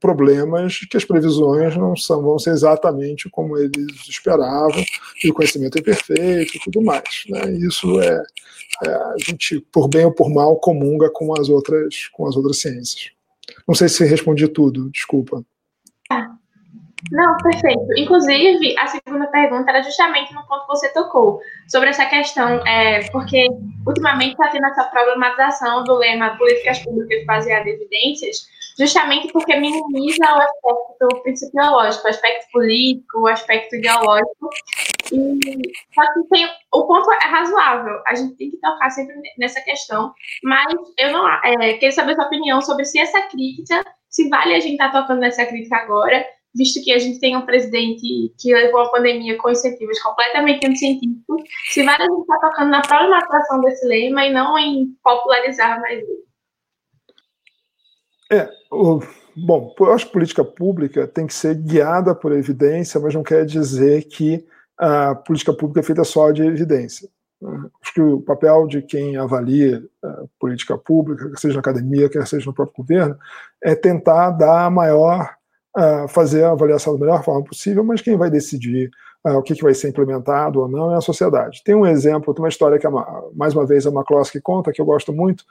problemas 0.00 0.80
que 0.90 0.96
as 0.96 1.04
previsões 1.04 1.76
não 1.76 1.94
são, 1.96 2.22
vão 2.22 2.38
ser 2.38 2.50
exatamente 2.50 3.28
como 3.30 3.56
eles 3.56 4.08
esperavam, 4.08 4.84
e 5.22 5.30
o 5.30 5.34
conhecimento 5.34 5.76
é 5.76 5.80
imperfeito 5.80 6.56
e 6.56 6.60
tudo 6.60 6.82
mais. 6.82 7.24
Né? 7.28 7.52
Isso 7.52 8.00
é, 8.00 8.22
é, 8.84 8.90
a 8.90 9.14
gente, 9.18 9.60
por 9.72 9.88
bem 9.88 10.04
ou 10.04 10.12
por 10.12 10.28
mal, 10.28 10.56
comunga 10.56 11.08
com 11.10 11.38
as 11.38 11.48
outras, 11.48 11.91
com 12.12 12.26
as 12.26 12.36
outras 12.36 12.58
ciências. 12.58 13.10
Não 13.66 13.74
sei 13.74 13.88
se 13.88 14.04
respondi 14.04 14.48
tudo, 14.48 14.90
desculpa. 14.90 15.44
Não, 17.10 17.36
perfeito. 17.38 17.84
Inclusive, 17.96 18.78
a 18.78 18.86
segunda 18.86 19.26
pergunta 19.26 19.70
era 19.70 19.82
justamente 19.82 20.32
no 20.32 20.46
ponto 20.46 20.62
que 20.62 20.68
você 20.68 20.88
tocou, 20.92 21.40
sobre 21.68 21.88
essa 21.88 22.06
questão, 22.06 22.64
é, 22.66 23.08
porque 23.10 23.48
ultimamente 23.86 24.32
está 24.32 24.48
tendo 24.48 24.66
essa 24.66 24.84
problematização 24.84 25.82
do 25.84 25.96
lema 25.96 26.36
políticas 26.36 26.78
públicas 26.78 27.26
baseadas 27.26 27.66
em 27.66 27.70
evidências, 27.70 28.46
justamente 28.78 29.32
porque 29.32 29.56
minimiza 29.56 30.24
o 30.24 30.40
aspecto 30.40 31.22
principiológico, 31.22 32.06
o 32.06 32.10
aspecto 32.10 32.52
político, 32.52 33.20
o 33.20 33.26
aspecto 33.26 33.76
ideológico. 33.76 34.48
Que 35.12 36.28
tem, 36.30 36.48
o 36.72 36.86
ponto 36.86 37.12
é 37.12 37.26
razoável, 37.26 38.00
a 38.06 38.14
gente 38.14 38.34
tem 38.36 38.50
que 38.50 38.56
tocar 38.56 38.88
sempre 38.90 39.14
nessa 39.38 39.60
questão, 39.60 40.12
mas 40.42 40.72
eu 40.98 41.12
não 41.12 41.28
é, 41.28 41.74
queria 41.74 41.92
saber 41.92 42.14
sua 42.14 42.26
opinião 42.26 42.62
sobre 42.62 42.84
se 42.86 42.98
essa 42.98 43.20
crítica, 43.28 43.84
se 44.08 44.28
vale 44.30 44.54
a 44.54 44.60
gente 44.60 44.72
estar 44.72 44.90
tá 44.90 45.02
tocando 45.02 45.20
nessa 45.20 45.44
crítica 45.44 45.76
agora, 45.76 46.24
visto 46.54 46.82
que 46.82 46.92
a 46.92 46.98
gente 46.98 47.20
tem 47.20 47.36
um 47.36 47.44
presidente 47.44 48.02
que 48.38 48.54
levou 48.54 48.80
a 48.80 48.90
pandemia 48.90 49.36
com 49.36 49.50
incentivos 49.50 50.00
completamente 50.00 50.66
anticientíficos, 50.66 51.42
se 51.70 51.82
vale 51.82 52.02
a 52.02 52.06
gente 52.06 52.20
estar 52.20 52.38
tá 52.38 52.48
tocando 52.48 52.70
na 52.70 52.80
problematização 52.80 53.60
desse 53.60 53.86
lema 53.86 54.24
e 54.24 54.32
não 54.32 54.58
em 54.58 54.96
popularizar 55.02 55.80
mais 55.80 55.98
ele. 55.98 56.24
É, 58.32 58.48
o, 58.70 59.00
bom, 59.36 59.74
eu 59.78 59.92
acho 59.92 60.06
que 60.06 60.12
política 60.12 60.42
pública 60.42 61.06
tem 61.06 61.26
que 61.26 61.34
ser 61.34 61.54
guiada 61.54 62.14
por 62.14 62.32
evidência, 62.32 62.98
mas 62.98 63.14
não 63.14 63.22
quer 63.22 63.44
dizer 63.44 64.04
que 64.04 64.46
a 64.78 65.14
política 65.14 65.52
pública 65.52 65.80
é 65.80 65.82
feita 65.82 66.04
só 66.04 66.30
de 66.30 66.42
evidência. 66.42 67.08
Acho 67.82 67.94
que 67.94 68.00
o 68.00 68.20
papel 68.20 68.66
de 68.66 68.82
quem 68.82 69.16
avalia 69.16 69.82
a 70.02 70.24
política 70.38 70.78
pública, 70.78 71.28
quer 71.28 71.38
seja 71.38 71.54
na 71.54 71.60
academia, 71.60 72.08
quer 72.08 72.26
seja 72.26 72.46
no 72.46 72.54
próprio 72.54 72.76
governo, 72.76 73.18
é 73.60 73.74
tentar 73.74 74.30
dar 74.30 74.66
a 74.66 74.70
maior, 74.70 75.34
fazer 76.08 76.44
a 76.44 76.52
avaliação 76.52 76.94
da 76.94 77.00
melhor 77.00 77.24
forma 77.24 77.42
possível, 77.44 77.82
mas 77.82 78.00
quem 78.00 78.16
vai 78.16 78.30
decidir 78.30 78.90
o 79.24 79.42
que, 79.42 79.60
vai 79.62 79.74
ser 79.74 79.88
implementado 79.88 80.60
ou 80.60 80.68
não 80.68 80.92
é 80.92 80.96
a 80.96 81.00
sociedade. 81.00 81.62
Tem 81.64 81.74
um 81.74 81.86
exemplo, 81.86 82.34
tem 82.34 82.42
uma 82.42 82.48
história 82.48 82.78
que, 82.78 82.86
mais 83.34 83.54
uma 83.54 83.64
vez, 83.64 83.86
a 83.86 83.90
McCloskey 83.90 84.40
conta, 84.40 84.72
que 84.72 84.80
eu 84.80 84.84
gosto 84.84 85.12
muito, 85.12 85.44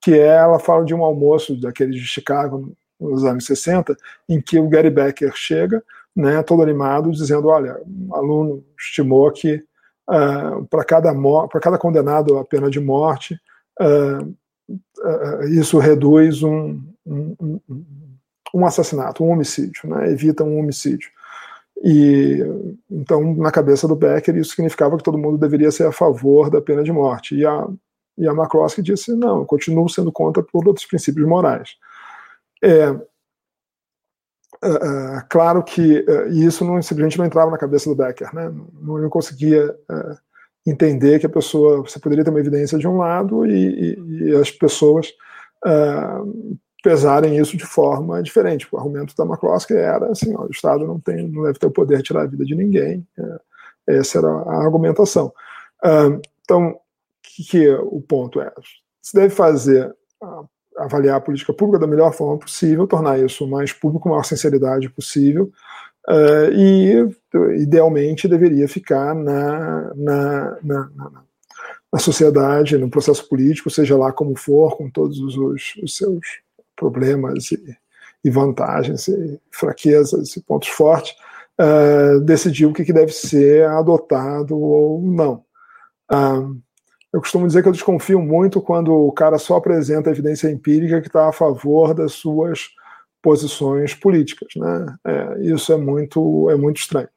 que 0.00 0.12
é, 0.12 0.36
ela 0.36 0.58
fala 0.58 0.84
de 0.84 0.94
um 0.94 1.04
almoço 1.04 1.60
daqueles 1.60 1.96
de 1.96 2.06
Chicago 2.06 2.72
nos 3.00 3.24
anos 3.24 3.46
60, 3.46 3.96
em 4.28 4.40
que 4.40 4.58
o 4.58 4.68
Gary 4.68 4.90
Becker 4.90 5.32
chega, 5.34 5.82
né, 6.14 6.42
todo 6.42 6.62
animado, 6.62 7.10
dizendo, 7.10 7.48
olha, 7.48 7.80
um 7.86 8.14
aluno 8.14 8.64
estimou 8.78 9.30
que 9.30 9.62
uh, 10.08 10.66
para 10.68 10.84
cada, 10.84 11.12
cada 11.60 11.78
condenado 11.78 12.38
à 12.38 12.44
pena 12.44 12.70
de 12.70 12.80
morte, 12.80 13.38
uh, 13.80 14.26
uh, 14.68 15.44
isso 15.48 15.78
reduz 15.78 16.42
um, 16.42 16.80
um, 17.06 17.60
um, 18.54 18.66
assassinato, 18.66 19.24
um 19.24 19.30
homicídio, 19.30 19.88
né, 19.88 20.10
evita 20.10 20.44
um 20.44 20.58
homicídio. 20.58 21.10
E 21.84 22.38
então, 22.90 23.34
na 23.34 23.50
cabeça 23.50 23.88
do 23.88 23.96
Becker, 23.96 24.36
isso 24.36 24.54
significava 24.54 24.96
que 24.96 25.02
todo 25.02 25.18
mundo 25.18 25.36
deveria 25.36 25.70
ser 25.72 25.86
a 25.86 25.92
favor 25.92 26.48
da 26.48 26.60
pena 26.60 26.84
de 26.84 26.92
morte. 26.92 27.34
E 27.34 27.44
a 27.44 27.66
e 28.16 28.28
a 28.28 28.32
McCloskey 28.32 28.82
disse: 28.82 29.14
não, 29.14 29.40
eu 29.40 29.46
continuo 29.46 29.88
sendo 29.88 30.12
contra 30.12 30.42
por 30.42 30.66
outros 30.66 30.86
princípios 30.86 31.26
morais. 31.26 31.70
É, 32.62 32.94
é, 34.62 35.18
é 35.18 35.22
claro 35.28 35.62
que 35.62 36.04
é, 36.08 36.28
isso 36.28 36.64
não 36.64 36.80
simplesmente 36.82 37.18
não 37.18 37.26
entrava 37.26 37.50
na 37.50 37.58
cabeça 37.58 37.88
do 37.88 37.96
Becker, 37.96 38.34
né? 38.34 38.52
não, 38.80 38.98
não 38.98 39.10
conseguia 39.10 39.76
é, 39.90 40.16
entender 40.66 41.18
que 41.18 41.26
a 41.26 41.30
pessoa 41.30 41.82
você 41.82 41.98
poderia 41.98 42.24
ter 42.24 42.30
uma 42.30 42.40
evidência 42.40 42.78
de 42.78 42.86
um 42.86 42.98
lado 42.98 43.46
e, 43.46 43.96
e, 43.98 44.28
e 44.28 44.36
as 44.36 44.50
pessoas 44.50 45.12
pesarem 46.82 47.38
isso 47.38 47.56
de 47.56 47.64
forma 47.64 48.20
diferente. 48.20 48.66
O 48.72 48.76
argumento 48.76 49.14
da 49.16 49.24
McCloskey 49.24 49.76
era 49.76 50.10
assim: 50.10 50.34
ó, 50.34 50.44
o 50.44 50.50
Estado 50.50 50.84
não 50.84 50.98
tem, 50.98 51.28
não 51.28 51.44
deve 51.44 51.58
ter 51.58 51.66
o 51.66 51.70
poder 51.70 51.98
de 51.98 52.02
tirar 52.02 52.22
a 52.22 52.26
vida 52.26 52.44
de 52.44 52.56
ninguém. 52.56 53.06
essa 53.86 54.18
era 54.18 54.28
a 54.28 54.64
argumentação. 54.64 55.32
então 56.42 56.76
que, 57.22 57.44
que 57.44 57.74
o 57.74 58.00
ponto 58.00 58.40
é? 58.40 58.52
Se 59.00 59.14
deve 59.14 59.34
fazer, 59.34 59.94
avaliar 60.78 61.16
a 61.16 61.20
política 61.20 61.52
pública 61.52 61.78
da 61.78 61.86
melhor 61.86 62.12
forma 62.12 62.38
possível, 62.38 62.86
tornar 62.86 63.18
isso 63.18 63.46
mais 63.46 63.72
público, 63.72 64.04
com 64.04 64.08
a 64.10 64.12
maior 64.12 64.24
sinceridade 64.24 64.88
possível, 64.88 65.50
uh, 66.08 66.52
e 66.52 67.62
idealmente 67.62 68.28
deveria 68.28 68.68
ficar 68.68 69.14
na, 69.14 69.92
na, 69.94 70.58
na, 70.62 70.90
na, 70.94 71.10
na 71.92 71.98
sociedade, 71.98 72.78
no 72.78 72.90
processo 72.90 73.28
político, 73.28 73.70
seja 73.70 73.96
lá 73.96 74.12
como 74.12 74.36
for, 74.36 74.76
com 74.76 74.90
todos 74.90 75.18
os, 75.18 75.36
os 75.82 75.96
seus 75.96 76.40
problemas 76.74 77.52
e, 77.52 77.76
e, 78.24 78.30
vantagens, 78.30 79.08
e 79.08 79.40
fraquezas 79.50 80.36
e 80.36 80.42
pontos 80.42 80.68
fortes, 80.68 81.14
uh, 81.60 82.20
decidir 82.20 82.66
o 82.66 82.72
que, 82.72 82.84
que, 82.84 82.92
deve 82.92 83.12
ser 83.12 83.66
adotado 83.66 84.58
ou 84.58 85.02
não. 85.02 85.44
Uh, 86.10 86.60
eu 87.12 87.20
costumo 87.20 87.46
dizer 87.46 87.62
que 87.62 87.68
eu 87.68 87.72
desconfio 87.72 88.20
muito 88.20 88.60
quando 88.60 88.92
o 88.92 89.12
cara 89.12 89.38
só 89.38 89.56
apresenta 89.56 90.10
evidência 90.10 90.50
empírica 90.50 91.00
que 91.00 91.08
está 91.08 91.28
a 91.28 91.32
favor 91.32 91.92
das 91.92 92.12
suas 92.12 92.70
posições 93.20 93.94
políticas. 93.94 94.48
Né? 94.56 94.96
É, 95.04 95.40
isso 95.42 95.72
é 95.72 95.76
muito, 95.76 96.48
é 96.50 96.56
muito 96.56 96.78
estranho. 96.78 97.08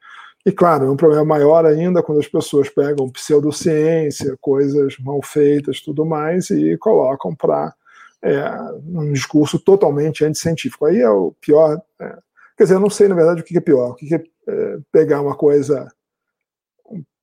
E 0.46 0.52
claro, 0.52 0.86
é 0.86 0.92
um 0.92 0.98
problema 0.98 1.26
maior 1.26 1.66
ainda 1.66 2.04
quando 2.04 2.20
as 2.20 2.28
pessoas 2.28 2.70
pegam 2.70 3.10
pseudociência, 3.10 4.38
coisas 4.40 4.96
mal 5.00 5.22
feitas, 5.24 5.82
tudo 5.82 6.06
mais, 6.06 6.52
e 6.52 6.78
colocam 6.78 7.34
para 7.34 7.74
é, 8.22 8.44
um 8.86 9.12
discurso 9.12 9.58
totalmente 9.58 10.24
anticientífico. 10.24 10.86
Aí 10.86 11.00
é 11.00 11.10
o 11.10 11.34
pior. 11.42 11.82
É, 12.00 12.18
quer 12.58 12.64
dizer, 12.64 12.76
eu 12.76 12.80
não 12.80 12.90
sei 12.92 13.08
na 13.08 13.16
verdade 13.16 13.42
o 13.42 13.44
que 13.44 13.58
é 13.58 13.62
pior. 13.62 13.92
O 13.92 13.96
que 13.96 14.14
é, 14.14 14.24
é 14.48 14.78
pegar 14.92 15.22
uma 15.22 15.36
coisa 15.36 15.88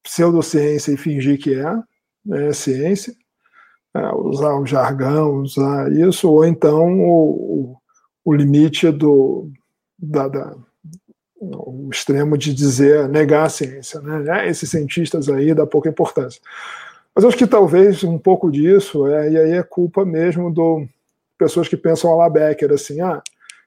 pseudociência 0.03 0.91
e 0.91 0.97
fingir 0.97 1.39
que 1.39 1.55
é, 1.55 1.77
né, 2.25 2.53
ciência, 2.53 3.15
é, 3.95 4.15
usar 4.15 4.55
o 4.55 4.67
jargão, 4.67 5.43
usar 5.43 5.93
isso, 5.93 6.31
ou 6.31 6.45
então 6.45 7.01
o, 7.01 7.77
o 8.25 8.33
limite 8.33 8.91
do 8.91 9.51
da, 9.99 10.29
da, 10.29 10.57
o 11.41 11.89
extremo 11.93 12.39
de 12.39 12.55
dizer 12.55 13.09
negar 13.09 13.47
a 13.47 13.49
ciência, 13.49 14.01
né? 14.01 14.45
É, 14.45 14.49
esses 14.49 14.71
cientistas 14.71 15.29
aí 15.29 15.55
dá 15.55 15.67
pouca 15.67 15.89
importância. 15.89 16.41
Mas 17.15 17.25
acho 17.25 17.37
que 17.37 17.47
talvez 17.47 18.03
um 18.05 18.19
pouco 18.19 18.51
disso, 18.51 19.07
é, 19.07 19.31
e 19.31 19.39
aí 19.39 19.51
é 19.53 19.63
culpa 19.63 20.05
mesmo 20.05 20.53
do 20.53 20.87
pessoas 21.37 21.69
que 21.69 21.77
pensam 21.77 22.13
a 22.13 22.17
la 22.17 22.31
Becker, 22.31 22.73
assim, 22.73 23.01
ah, 23.01 23.21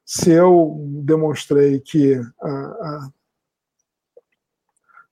se 0.06 0.32
eu 0.32 0.78
demonstrei 1.04 1.80
que 1.80 2.16
ah, 2.42 2.78
ah, 2.82 3.10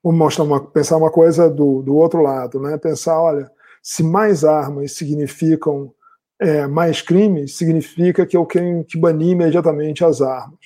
vamos 0.03 0.19
mostrar 0.19 0.43
uma, 0.43 0.63
pensar 0.63 0.97
uma 0.97 1.11
coisa 1.11 1.49
do, 1.49 1.81
do 1.81 1.95
outro 1.95 2.21
lado, 2.21 2.59
né? 2.59 2.77
Pensar, 2.77 3.19
olha, 3.19 3.49
se 3.81 4.03
mais 4.03 4.43
armas 4.43 4.93
significam 4.93 5.93
é, 6.39 6.67
mais 6.67 7.01
crimes, 7.01 7.55
significa 7.55 8.25
que 8.25 8.35
eu 8.35 8.45
tenho 8.45 8.83
que 8.83 8.99
banir 8.99 9.29
imediatamente 9.29 10.03
as 10.03 10.21
armas. 10.21 10.59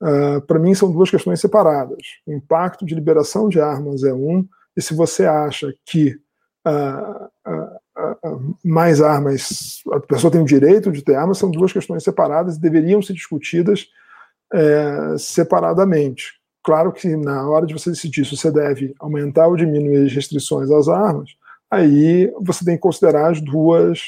Uh, 0.00 0.40
Para 0.42 0.58
mim, 0.58 0.74
são 0.74 0.92
duas 0.92 1.10
questões 1.10 1.40
separadas. 1.40 1.98
O 2.26 2.32
impacto 2.32 2.84
de 2.84 2.94
liberação 2.94 3.48
de 3.48 3.60
armas 3.60 4.04
é 4.04 4.12
um, 4.12 4.46
e 4.76 4.82
se 4.82 4.94
você 4.94 5.24
acha 5.24 5.74
que 5.84 6.16
uh, 6.66 7.24
uh, 7.50 8.56
mais 8.64 9.00
armas, 9.00 9.82
a 9.92 10.00
pessoa 10.00 10.30
tem 10.30 10.40
o 10.40 10.46
direito 10.46 10.92
de 10.92 11.02
ter 11.02 11.16
armas, 11.16 11.38
são 11.38 11.50
duas 11.50 11.72
questões 11.72 12.04
separadas 12.04 12.56
e 12.56 12.60
deveriam 12.60 13.02
ser 13.02 13.12
discutidas 13.12 13.88
é, 14.52 15.16
separadamente. 15.18 16.37
Claro 16.68 16.92
que 16.92 17.16
na 17.16 17.48
hora 17.48 17.64
de 17.64 17.72
você 17.72 17.88
decidir 17.88 18.26
se 18.26 18.36
você 18.36 18.50
deve 18.50 18.94
aumentar 19.00 19.46
ou 19.46 19.56
diminuir 19.56 20.04
as 20.04 20.12
restrições 20.12 20.70
às 20.70 20.86
armas, 20.86 21.30
aí 21.70 22.30
você 22.42 22.62
tem 22.62 22.74
que 22.74 22.82
considerar 22.82 23.30
as 23.30 23.40
duas, 23.40 24.02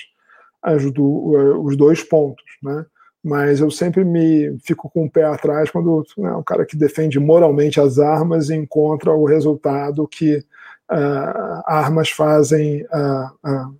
as 0.62 0.92
do, 0.92 1.62
os 1.64 1.74
dois 1.74 2.02
pontos, 2.02 2.44
né? 2.62 2.84
Mas 3.24 3.60
eu 3.60 3.70
sempre 3.70 4.04
me 4.04 4.58
fico 4.62 4.90
com 4.90 5.06
o 5.06 5.10
pé 5.10 5.24
atrás 5.24 5.70
quando 5.70 6.04
né, 6.18 6.30
um 6.34 6.42
cara 6.42 6.66
que 6.66 6.76
defende 6.76 7.18
moralmente 7.18 7.80
as 7.80 7.98
armas 7.98 8.50
encontra 8.50 9.10
o 9.10 9.24
resultado 9.24 10.06
que 10.06 10.36
uh, 10.36 11.62
armas 11.64 12.10
fazem 12.10 12.82
uh, 12.82 13.48
uh, 13.48 13.74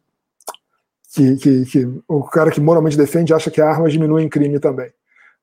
que, 1.14 1.36
que, 1.36 1.64
que, 1.66 2.00
o 2.08 2.22
cara 2.22 2.50
que 2.50 2.62
moralmente 2.62 2.96
defende 2.96 3.34
acha 3.34 3.50
que 3.50 3.60
armas 3.60 3.92
diminuem 3.92 4.26
crime 4.26 4.58
também 4.58 4.90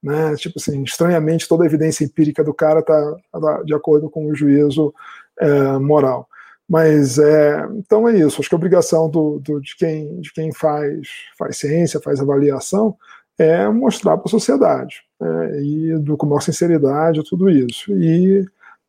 né? 0.07 0.35
Tipo 0.35 0.57
assim, 0.57 0.81
estranhamente 0.83 1.47
toda 1.47 1.63
a 1.63 1.67
evidência 1.67 2.05
empírica 2.05 2.43
do 2.43 2.53
cara 2.53 2.79
está 2.79 3.15
tá 3.31 3.63
de 3.63 3.73
acordo 3.73 4.09
com 4.09 4.27
o 4.27 4.35
juízo 4.35 4.93
é, 5.39 5.77
moral. 5.77 6.27
Mas 6.67 7.17
é, 7.19 7.65
então 7.75 8.07
é 8.07 8.17
isso. 8.17 8.39
Acho 8.39 8.49
que 8.49 8.55
a 8.55 8.57
obrigação 8.57 9.09
do, 9.09 9.39
do, 9.39 9.59
de 9.61 9.75
quem, 9.75 10.19
de 10.21 10.31
quem 10.33 10.53
faz, 10.53 11.07
faz 11.37 11.57
ciência, 11.57 11.99
faz 12.01 12.19
avaliação, 12.19 12.95
é 13.37 13.67
mostrar 13.69 14.17
para 14.17 14.27
a 14.27 14.31
sociedade 14.31 15.01
é, 15.21 15.61
e 15.61 15.99
do, 15.99 16.17
com 16.17 16.25
maior 16.25 16.41
sinceridade 16.41 17.23
tudo 17.23 17.49
isso. 17.49 17.91
E 17.97 18.45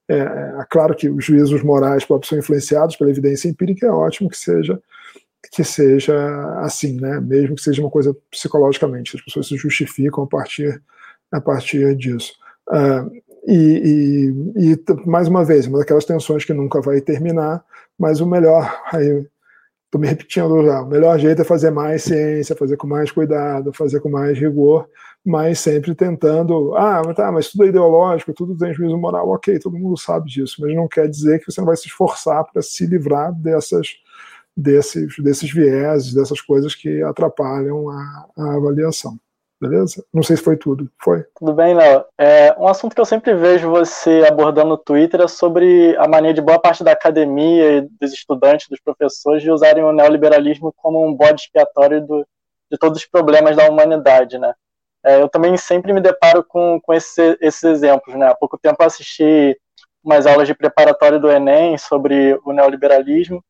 é, 0.08 0.16
é 0.16 0.66
claro 0.70 0.94
que 0.94 1.08
os 1.08 1.24
juízos 1.24 1.62
morais 1.62 2.04
próprios 2.04 2.30
são 2.30 2.38
influenciados 2.38 2.96
pela 2.96 3.10
evidência 3.10 3.48
empírica, 3.48 3.86
é 3.86 3.90
ótimo 3.90 4.30
que 4.30 4.38
seja 4.38 4.80
que 5.52 5.64
seja 5.64 6.14
assim, 6.60 7.00
né? 7.00 7.20
Mesmo 7.20 7.54
que 7.54 7.62
seja 7.62 7.80
uma 7.80 7.90
coisa 7.90 8.14
psicologicamente, 8.30 9.16
as 9.16 9.22
pessoas 9.22 9.46
se 9.46 9.56
justificam 9.56 10.24
a 10.24 10.26
partir 10.26 10.82
a 11.32 11.40
partir 11.40 11.96
disso. 11.96 12.34
Uh, 12.68 13.10
E, 13.46 14.32
e, 14.56 14.72
e, 14.72 15.06
mais 15.06 15.26
uma 15.26 15.42
vez, 15.42 15.66
uma 15.66 15.78
daquelas 15.78 16.04
tensões 16.04 16.44
que 16.44 16.52
nunca 16.52 16.82
vai 16.82 17.00
terminar, 17.00 17.64
mas 17.98 18.20
o 18.20 18.26
melhor, 18.26 18.78
aí 18.92 19.26
estou 19.86 19.98
me 19.98 20.06
repetindo 20.06 20.62
já, 20.66 20.82
o 20.82 20.86
melhor 20.86 21.18
jeito 21.18 21.40
é 21.40 21.44
fazer 21.46 21.70
mais 21.70 22.02
ciência, 22.02 22.54
fazer 22.54 22.76
com 22.76 22.86
mais 22.86 23.10
cuidado, 23.10 23.72
fazer 23.72 24.00
com 24.00 24.10
mais 24.10 24.38
rigor, 24.38 24.86
mas 25.24 25.60
sempre 25.60 25.94
tentando, 25.94 26.74
ah, 26.76 27.02
mas 27.06 27.16
tá, 27.16 27.32
mas 27.32 27.50
tudo 27.50 27.64
é 27.64 27.68
ideológico, 27.68 28.34
tudo 28.34 28.54
tem 28.54 28.74
juízo 28.74 28.98
moral, 28.98 29.30
ok, 29.30 29.58
todo 29.58 29.78
mundo 29.78 29.96
sabe 29.96 30.28
disso, 30.28 30.56
mas 30.60 30.74
não 30.76 30.86
quer 30.86 31.08
dizer 31.08 31.38
que 31.38 31.50
você 31.50 31.58
não 31.60 31.66
vai 31.66 31.76
se 31.76 31.86
esforçar 31.86 32.44
para 32.52 32.60
se 32.60 32.84
livrar 32.86 33.32
dessas, 33.32 33.88
desses, 34.54 35.16
desses 35.20 35.50
vieses, 35.50 36.12
dessas 36.12 36.42
coisas 36.42 36.74
que 36.74 37.02
atrapalham 37.02 37.88
a, 37.88 38.26
a 38.36 38.56
avaliação. 38.56 39.18
Beleza? 39.60 40.04
Não 40.14 40.22
sei 40.22 40.36
se 40.36 40.42
foi 40.42 40.56
tudo. 40.56 40.88
Foi? 41.02 41.24
Tudo 41.36 41.52
bem, 41.52 41.74
Léo. 41.74 42.04
É, 42.16 42.54
um 42.58 42.68
assunto 42.68 42.94
que 42.94 43.00
eu 43.00 43.04
sempre 43.04 43.34
vejo 43.34 43.68
você 43.68 44.24
abordando 44.28 44.68
no 44.68 44.78
Twitter 44.78 45.20
é 45.20 45.28
sobre 45.28 45.96
a 45.96 46.06
mania 46.06 46.32
de 46.32 46.40
boa 46.40 46.60
parte 46.60 46.84
da 46.84 46.92
academia 46.92 47.78
e 47.78 47.80
dos 48.00 48.12
estudantes, 48.12 48.68
dos 48.68 48.80
professores, 48.80 49.42
de 49.42 49.50
usarem 49.50 49.82
o 49.82 49.92
neoliberalismo 49.92 50.72
como 50.76 51.04
um 51.04 51.12
bode 51.12 51.42
expiatório 51.42 52.06
do, 52.06 52.24
de 52.70 52.78
todos 52.78 53.00
os 53.00 53.06
problemas 53.06 53.56
da 53.56 53.68
humanidade, 53.68 54.38
né? 54.38 54.54
É, 55.04 55.20
eu 55.20 55.28
também 55.28 55.56
sempre 55.56 55.92
me 55.92 56.00
deparo 56.00 56.44
com, 56.44 56.80
com 56.80 56.94
esse, 56.94 57.36
esses 57.40 57.64
exemplos, 57.64 58.14
né? 58.14 58.28
Há 58.28 58.34
pouco 58.36 58.56
tempo 58.56 58.80
eu 58.80 58.86
assisti 58.86 59.58
umas 60.04 60.24
aulas 60.24 60.46
de 60.46 60.54
preparatório 60.54 61.18
do 61.18 61.30
Enem 61.30 61.76
sobre 61.76 62.38
o 62.44 62.52
neoliberalismo 62.52 63.42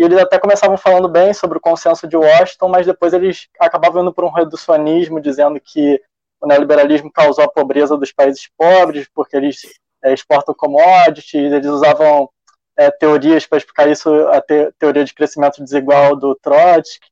e 0.00 0.02
eles 0.02 0.18
até 0.18 0.38
começavam 0.38 0.78
falando 0.78 1.10
bem 1.10 1.34
sobre 1.34 1.58
o 1.58 1.60
consenso 1.60 2.08
de 2.08 2.16
Washington, 2.16 2.68
mas 2.68 2.86
depois 2.86 3.12
eles 3.12 3.48
acabavam 3.60 4.00
indo 4.00 4.14
para 4.14 4.24
um 4.24 4.30
reducionismo, 4.30 5.20
dizendo 5.20 5.60
que 5.60 6.00
o 6.40 6.46
neoliberalismo 6.46 7.12
causou 7.12 7.44
a 7.44 7.50
pobreza 7.50 7.98
dos 7.98 8.10
países 8.10 8.48
pobres, 8.56 9.06
porque 9.14 9.36
eles 9.36 9.60
é, 10.02 10.14
exportam 10.14 10.54
commodities, 10.54 11.52
eles 11.52 11.66
usavam 11.66 12.30
é, 12.78 12.90
teorias 12.90 13.46
para 13.46 13.58
explicar 13.58 13.90
isso, 13.90 14.08
a 14.28 14.40
te 14.40 14.72
teoria 14.78 15.04
de 15.04 15.12
crescimento 15.12 15.62
desigual 15.62 16.16
do 16.16 16.34
Trotsky. 16.34 17.06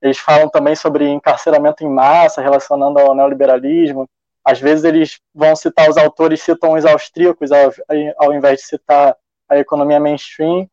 Eles 0.00 0.18
falam 0.18 0.48
também 0.48 0.76
sobre 0.76 1.08
encarceramento 1.08 1.82
em 1.82 1.90
massa, 1.90 2.40
relacionando 2.40 3.00
ao 3.00 3.16
neoliberalismo. 3.16 4.08
Às 4.44 4.60
vezes 4.60 4.84
eles 4.84 5.18
vão 5.34 5.56
citar 5.56 5.90
os 5.90 5.96
autores, 5.96 6.40
citam 6.40 6.74
os 6.74 6.84
austríacos, 6.84 7.50
ao, 7.50 7.72
ao 8.16 8.32
invés 8.32 8.60
de 8.60 8.66
citar 8.66 9.16
a 9.48 9.58
economia 9.58 9.98
mainstream 9.98 10.68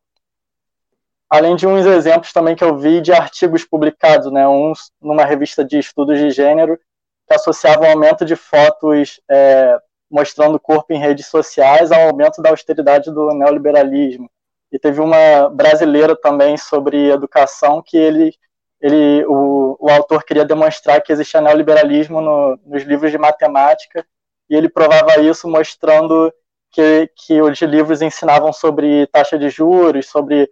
além 1.28 1.56
de 1.56 1.66
uns 1.66 1.84
exemplos 1.84 2.32
também 2.32 2.54
que 2.54 2.64
eu 2.64 2.76
vi 2.76 3.00
de 3.00 3.12
artigos 3.12 3.64
publicados, 3.64 4.30
né, 4.32 4.46
uns 4.46 4.90
numa 5.00 5.24
revista 5.24 5.64
de 5.64 5.78
estudos 5.78 6.18
de 6.18 6.30
gênero, 6.30 6.78
que 7.26 7.34
associavam 7.34 7.88
o 7.88 7.90
aumento 7.90 8.24
de 8.24 8.36
fotos 8.36 9.20
é, 9.28 9.78
mostrando 10.10 10.54
o 10.54 10.60
corpo 10.60 10.92
em 10.92 10.98
redes 10.98 11.26
sociais 11.26 11.90
ao 11.90 12.08
aumento 12.08 12.40
da 12.40 12.50
austeridade 12.50 13.10
do 13.12 13.28
neoliberalismo. 13.34 14.30
E 14.70 14.78
teve 14.78 15.00
uma 15.00 15.48
brasileira 15.48 16.16
também 16.16 16.56
sobre 16.56 17.10
educação 17.10 17.82
que 17.84 17.96
ele, 17.96 18.32
ele 18.80 19.24
o, 19.26 19.76
o 19.80 19.90
autor 19.90 20.24
queria 20.24 20.44
demonstrar 20.44 21.02
que 21.02 21.12
existia 21.12 21.40
neoliberalismo 21.40 22.20
no, 22.20 22.58
nos 22.64 22.82
livros 22.84 23.10
de 23.10 23.18
matemática 23.18 24.06
e 24.48 24.54
ele 24.54 24.68
provava 24.68 25.20
isso 25.20 25.48
mostrando 25.48 26.32
que, 26.70 27.10
que 27.16 27.40
os 27.40 27.60
livros 27.62 28.02
ensinavam 28.02 28.52
sobre 28.52 29.06
taxa 29.08 29.38
de 29.38 29.48
juros, 29.48 30.06
sobre 30.06 30.48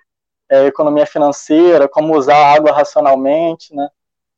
é, 0.54 0.66
economia 0.66 1.06
financeira, 1.06 1.88
como 1.88 2.16
usar 2.16 2.36
a 2.36 2.54
água 2.54 2.72
racionalmente, 2.72 3.74
né? 3.74 3.88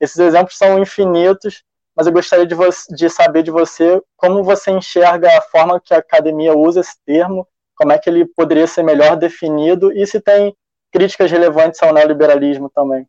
Esses 0.01 0.19
exemplos 0.19 0.57
são 0.57 0.79
infinitos, 0.79 1.63
mas 1.95 2.07
eu 2.07 2.13
gostaria 2.13 2.47
de, 2.47 2.55
de 2.91 3.11
saber 3.11 3.43
de 3.43 3.51
você 3.51 4.01
como 4.17 4.43
você 4.43 4.71
enxerga 4.71 5.29
a 5.37 5.43
forma 5.43 5.81
que 5.81 5.95
a 5.95 5.99
academia 5.99 6.55
usa 6.55 6.81
esse 6.81 6.97
termo, 7.05 7.47
como 7.75 7.93
é 7.93 7.99
que 7.99 8.09
ele 8.09 8.25
poderia 8.25 8.67
ser 8.67 8.83
melhor 8.83 9.17
definido 9.17 9.93
e 9.93 10.07
se 10.07 10.21
tem 10.21 10.55
críticas 10.93 11.31
relevantes 11.31 11.83
ao 11.83 11.93
neoliberalismo 11.93 12.71
também. 12.71 13.07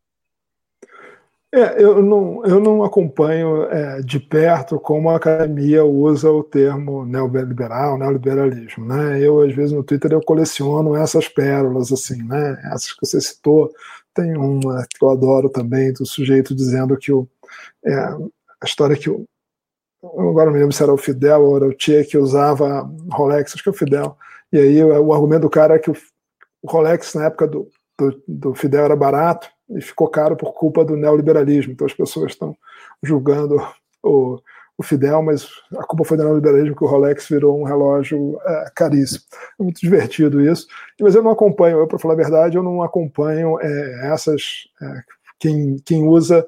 É, 1.57 1.81
eu, 1.81 2.03
não, 2.03 2.45
eu 2.45 2.59
não 2.59 2.83
acompanho 2.83 3.63
é, 3.63 3.99
de 4.03 4.19
perto 4.19 4.79
como 4.79 5.09
a 5.09 5.15
academia 5.15 5.83
usa 5.83 6.29
o 6.29 6.43
termo 6.43 7.03
neoliberal, 7.03 7.97
neoliberalismo. 7.97 8.85
Né? 8.85 9.19
Eu, 9.19 9.41
às 9.41 9.55
vezes, 9.55 9.71
no 9.71 9.83
Twitter 9.83 10.11
eu 10.11 10.21
coleciono 10.21 10.95
essas 10.95 11.27
pérolas, 11.27 11.91
assim, 11.91 12.21
né? 12.21 12.61
essas 12.65 12.93
que 12.93 13.03
você 13.03 13.19
citou. 13.19 13.73
Tem 14.13 14.37
uma 14.37 14.85
que 14.87 15.03
eu 15.03 15.09
adoro 15.09 15.49
também, 15.49 15.91
do 15.93 16.05
sujeito 16.05 16.53
dizendo 16.53 16.95
que 16.95 17.11
o, 17.11 17.27
é, 17.83 17.95
a 17.95 18.65
história 18.65 18.95
que 18.95 19.09
o. 19.09 19.25
Agora 20.03 20.51
me 20.51 20.59
lembro 20.59 20.75
se 20.75 20.83
era 20.83 20.93
o 20.93 20.97
Fidel 20.97 21.41
ou 21.41 21.57
era 21.57 21.65
o 21.65 21.73
Tchê 21.73 22.03
que 22.03 22.19
usava 22.19 22.87
Rolex, 23.11 23.53
acho 23.53 23.63
que 23.63 23.69
é 23.69 23.71
o 23.71 23.75
Fidel. 23.75 24.15
E 24.53 24.59
aí 24.59 24.83
o, 24.83 25.11
argumento 25.11 25.41
do 25.41 25.49
cara 25.49 25.73
é 25.73 25.79
que 25.79 25.89
o 25.89 25.95
Rolex, 26.63 27.15
na 27.15 27.25
época 27.25 27.47
do, 27.47 27.67
do, 27.97 28.23
do 28.27 28.53
Fidel, 28.53 28.85
era 28.85 28.95
barato 28.95 29.49
e 29.69 29.81
ficou 29.81 30.07
caro 30.07 30.35
por 30.35 30.53
culpa 30.53 30.83
do 30.85 30.95
neoliberalismo. 30.95 31.73
Então 31.73 31.87
as 31.87 31.93
pessoas 31.93 32.31
estão 32.31 32.55
julgando 33.03 33.57
o, 34.03 34.39
o 34.77 34.83
Fidel, 34.83 35.21
mas 35.21 35.47
a 35.77 35.83
culpa 35.83 36.03
foi 36.03 36.17
do 36.17 36.23
neoliberalismo 36.23 36.75
que 36.75 36.83
o 36.83 36.87
Rolex 36.87 37.27
virou 37.27 37.59
um 37.59 37.63
relógio 37.63 38.39
é, 38.45 38.71
caríssimo. 38.75 39.23
É 39.59 39.63
muito 39.63 39.81
divertido 39.81 40.41
isso. 40.41 40.67
Mas 40.99 41.15
eu 41.15 41.23
não 41.23 41.31
acompanho, 41.31 41.79
eu 41.79 41.87
para 41.87 41.99
falar 41.99 42.13
a 42.13 42.17
verdade, 42.17 42.57
eu 42.57 42.63
não 42.63 42.81
acompanho 42.81 43.59
é, 43.59 44.11
essas 44.13 44.67
é, 44.81 45.03
quem, 45.39 45.77
quem 45.83 46.03
usa 46.07 46.45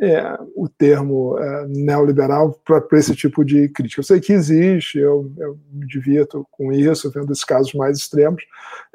é, 0.00 0.38
o 0.56 0.66
termo 0.66 1.38
é, 1.38 1.66
neoliberal 1.68 2.58
para 2.64 2.98
esse 2.98 3.14
tipo 3.14 3.44
de 3.44 3.68
crítica. 3.68 4.00
Eu 4.00 4.04
sei 4.04 4.18
que 4.18 4.32
existe, 4.32 4.98
eu, 4.98 5.30
eu 5.36 5.58
me 5.70 5.86
divirto 5.86 6.46
com 6.50 6.72
isso, 6.72 7.10
vendo 7.10 7.30
esses 7.30 7.44
casos 7.44 7.74
mais 7.74 7.98
extremos, 7.98 8.42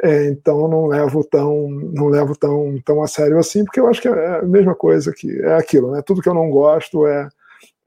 é, 0.02 0.28
então 0.28 0.68
não 0.68 0.88
levo 0.88 1.24
tão 1.24 1.70
não 1.70 2.08
levo 2.08 2.36
tão, 2.36 2.82
tão 2.84 3.04
a 3.04 3.08
sério 3.08 3.38
assim, 3.38 3.63
porque 3.63 3.80
eu 3.80 3.88
acho 3.88 4.02
que 4.02 4.08
é 4.08 4.39
a 4.39 4.41
mesma 4.41 4.74
coisa 4.74 5.13
que 5.15 5.39
é 5.41 5.54
aquilo, 5.54 5.91
né? 5.91 6.02
Tudo 6.02 6.22
que 6.22 6.30
eu 6.30 6.34
não 6.34 6.50
gosto 6.50 7.06
é, 7.06 7.30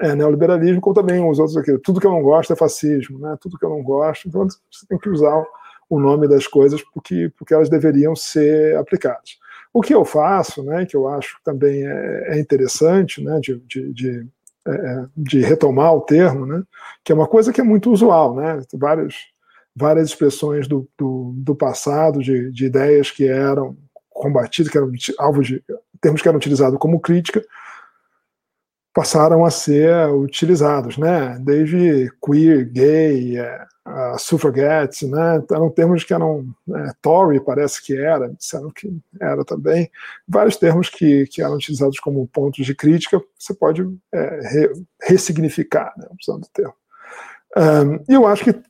é 0.01 0.15
neoliberalismo, 0.15 0.81
como 0.81 0.95
também 0.95 1.29
os 1.29 1.41
outros 1.41 1.57
aqui. 1.57 1.77
Tudo 1.79 2.01
que 2.01 2.07
eu 2.07 2.13
não 2.13 2.23
gosto 2.23 2.53
é 2.53 2.57
fascismo, 2.57 3.19
né? 3.19 3.37
Tudo 3.41 3.59
que 3.59 3.65
eu 3.65 3.71
não 3.71 3.83
gosto, 3.83 4.29
então 4.29 4.47
você 4.49 4.87
tem 4.89 4.97
que 4.97 5.09
usar 5.09 5.45
o 5.91 5.99
nome 5.99 6.29
das 6.29 6.47
coisas 6.47 6.83
porque, 6.95 7.33
porque 7.37 7.53
elas 7.53 7.69
deveriam 7.69 8.15
ser 8.15 8.77
aplicadas. 8.77 9.39
O 9.79 9.81
que 9.81 9.95
eu 9.95 10.05
faço, 10.05 10.65
né, 10.65 10.85
que 10.85 10.97
eu 10.97 11.07
acho 11.07 11.39
também 11.45 11.87
é, 11.87 12.35
é 12.35 12.41
interessante, 12.41 13.23
né, 13.23 13.39
de, 13.39 13.61
de, 13.61 13.93
de, 13.93 14.27
é, 14.67 14.73
é, 14.73 15.07
de, 15.17 15.41
retomar 15.41 15.95
o 15.95 16.01
termo, 16.01 16.45
né, 16.45 16.65
que 17.05 17.13
é 17.13 17.15
uma 17.15 17.29
coisa 17.29 17.53
que 17.53 17.61
é 17.61 17.65
muito 17.65 17.93
usual, 17.93 18.35
né, 18.35 18.61
várias, 18.75 19.15
várias 19.77 20.09
expressões 20.09 20.67
do, 20.67 20.89
do, 20.99 21.33
do 21.37 21.55
passado, 21.55 22.19
de, 22.19 22.51
de 22.51 22.67
ideias 22.67 23.13
que 23.13 23.29
eram 23.29 23.77
combatidas, 24.11 24.69
que 24.69 24.77
eram 24.77 24.91
alvos 25.17 25.47
de 25.47 25.63
termos 26.01 26.21
que 26.21 26.27
eram 26.27 26.39
utilizados 26.39 26.77
como 26.81 26.99
crítica, 26.99 27.41
passaram 28.93 29.45
a 29.45 29.51
ser 29.51 30.09
utilizados, 30.09 30.99
né? 30.99 31.39
Desde 31.41 32.11
queer, 32.21 32.69
gay, 32.69 33.39
é, 33.39 33.65
uh, 33.89 34.19
suffragettes, 34.19 35.09
né? 35.09 35.43
Eram 35.51 35.71
termos 35.71 36.05
que 36.05 36.13
eram 36.13 36.47
é, 36.75 36.93
Tory, 37.01 37.41
parece 37.41 37.83
que 37.83 37.97
era, 37.97 38.29
disseram 38.29 38.71
que 38.71 38.93
era 39.21 39.45
também. 39.45 39.91
Vários 40.27 40.57
termos 40.57 40.89
que, 40.89 41.27
que 41.27 41.43
eram 41.43 41.55
utilizados 41.55 41.99
como 41.99 42.29
pontos 42.29 42.65
de 42.65 42.75
crítica, 42.75 43.21
você 43.39 43.55
pode 43.55 43.83
é, 44.13 44.41
re, 44.49 44.73
ressignificar, 45.03 45.93
né? 45.97 46.07
usando 46.21 46.45
o 46.45 46.51
termo. 46.53 46.75
Um, 47.57 48.05
e 48.09 48.15
eu 48.15 48.27
acho 48.27 48.45
que 48.45 48.63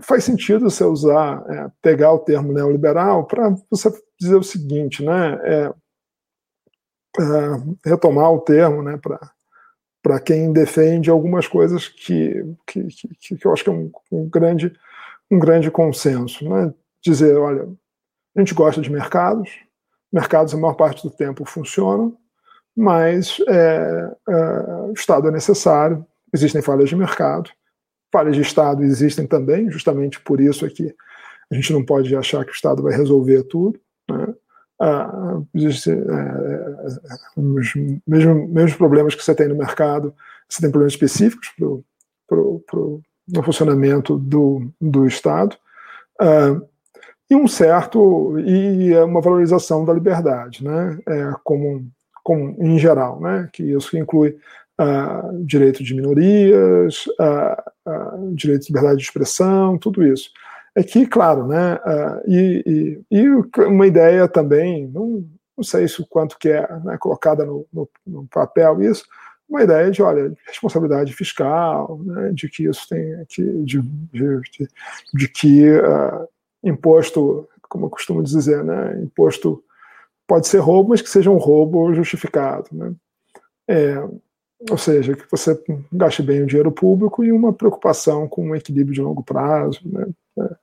faz 0.00 0.24
sentido 0.24 0.68
você 0.68 0.84
usar, 0.84 1.42
é, 1.48 1.70
pegar 1.80 2.12
o 2.12 2.18
termo 2.18 2.52
neoliberal 2.52 3.24
para 3.26 3.54
você 3.70 3.90
dizer 4.20 4.36
o 4.36 4.42
seguinte, 4.42 5.02
né? 5.04 5.38
É, 5.42 5.72
é, 7.18 7.90
retomar 7.90 8.30
o 8.30 8.40
termo, 8.40 8.82
né? 8.82 8.98
Para 8.98 9.18
para 10.06 10.20
quem 10.20 10.52
defende 10.52 11.10
algumas 11.10 11.48
coisas 11.48 11.88
que, 11.88 12.54
que, 12.64 12.84
que, 13.18 13.36
que 13.36 13.44
eu 13.44 13.52
acho 13.52 13.64
que 13.64 13.70
é 13.70 13.72
um, 13.72 13.90
um, 14.12 14.28
grande, 14.28 14.72
um 15.28 15.36
grande 15.36 15.68
consenso. 15.68 16.48
Né? 16.48 16.72
Dizer, 17.02 17.36
olha, 17.36 17.68
a 18.36 18.38
gente 18.38 18.54
gosta 18.54 18.80
de 18.80 18.88
mercados, 18.88 19.50
mercados 20.12 20.54
a 20.54 20.56
maior 20.56 20.74
parte 20.74 21.02
do 21.02 21.10
tempo 21.10 21.44
funcionam, 21.44 22.16
mas 22.76 23.38
é, 23.48 24.16
é, 24.28 24.32
o 24.90 24.92
Estado 24.92 25.26
é 25.26 25.32
necessário, 25.32 26.06
existem 26.32 26.62
falhas 26.62 26.88
de 26.88 26.94
mercado, 26.94 27.50
falhas 28.12 28.36
de 28.36 28.42
Estado 28.42 28.84
existem 28.84 29.26
também, 29.26 29.68
justamente 29.72 30.20
por 30.20 30.40
isso 30.40 30.64
é 30.64 30.70
que 30.70 30.94
a 31.50 31.54
gente 31.56 31.72
não 31.72 31.84
pode 31.84 32.14
achar 32.14 32.44
que 32.44 32.52
o 32.52 32.54
Estado 32.54 32.80
vai 32.80 32.94
resolver 32.94 33.42
tudo. 33.42 33.80
Né? 34.08 34.32
Ah, 34.80 35.40
existe, 35.54 35.90
é, 35.90 36.86
os 37.36 37.74
mesmos, 38.06 38.50
mesmos 38.50 38.74
problemas 38.74 39.14
que 39.14 39.22
você 39.22 39.34
tem 39.34 39.48
no 39.48 39.56
mercado, 39.56 40.14
você 40.48 40.60
tem 40.60 40.70
problemas 40.70 40.92
específicos 40.92 41.52
para 41.56 42.38
o 42.38 43.02
no 43.28 43.42
funcionamento 43.42 44.16
do, 44.16 44.70
do 44.80 45.04
Estado, 45.04 45.56
ah, 46.20 46.60
e 47.28 47.34
um 47.34 47.48
certo, 47.48 48.38
e 48.38 48.96
uma 48.98 49.20
valorização 49.20 49.84
da 49.84 49.92
liberdade, 49.92 50.62
né, 50.62 50.96
é, 51.08 51.32
como, 51.42 51.90
como 52.22 52.54
em 52.58 52.78
geral, 52.78 53.20
né, 53.20 53.48
que 53.52 53.64
isso 53.64 53.98
inclui 53.98 54.36
uh, 54.80 55.44
direito 55.44 55.82
de 55.82 55.94
minorias, 55.94 57.06
uh, 57.18 58.34
direito 58.34 58.62
de 58.62 58.68
liberdade 58.68 58.98
de 58.98 59.04
expressão, 59.04 59.76
tudo 59.78 60.06
isso. 60.06 60.30
É 60.76 60.82
que, 60.82 61.06
claro, 61.06 61.46
né, 61.46 61.78
e, 62.26 63.00
e, 63.10 63.18
e, 63.18 63.28
uma 63.64 63.86
ideia 63.86 64.28
também, 64.28 64.86
não, 64.86 65.24
não 65.56 65.64
sei 65.64 65.88
se 65.88 66.02
o 66.02 66.06
quanto 66.06 66.38
que 66.38 66.50
é 66.50 66.68
né, 66.84 66.98
colocada 67.00 67.46
no, 67.46 67.66
no, 67.72 67.88
no, 68.06 68.26
papel 68.26 68.82
isso, 68.82 69.06
uma 69.48 69.62
ideia 69.62 69.90
de, 69.90 70.02
olha, 70.02 70.36
responsabilidade 70.46 71.14
fiscal, 71.14 71.98
né, 72.04 72.30
de 72.34 72.50
que 72.50 72.64
isso 72.64 72.86
tem 72.90 73.24
que, 73.26 73.42
de, 73.62 73.80
de, 73.80 74.40
de, 74.52 74.68
de 75.14 75.28
que 75.28 75.64
imposto, 76.62 77.48
como 77.70 77.86
eu 77.86 77.90
costumo 77.90 78.22
dizer, 78.22 78.62
né, 78.62 79.00
imposto 79.00 79.64
pode 80.26 80.46
ser 80.46 80.58
roubo, 80.58 80.90
mas 80.90 81.00
que 81.00 81.08
seja 81.08 81.30
um 81.30 81.38
roubo 81.38 81.94
justificado, 81.94 82.68
né? 82.70 82.92
É, 83.68 83.96
ou 84.70 84.78
seja, 84.78 85.14
que 85.14 85.30
você 85.30 85.58
gaste 85.92 86.22
bem 86.22 86.42
o 86.42 86.46
dinheiro 86.46 86.72
público 86.72 87.24
e 87.24 87.32
uma 87.32 87.52
preocupação 87.52 88.28
com 88.28 88.48
um 88.48 88.54
equilíbrio 88.54 88.94
de 88.94 89.02
longo 89.02 89.22
prazo 89.22 89.80
né, 89.84 90.06
é, 90.38 90.56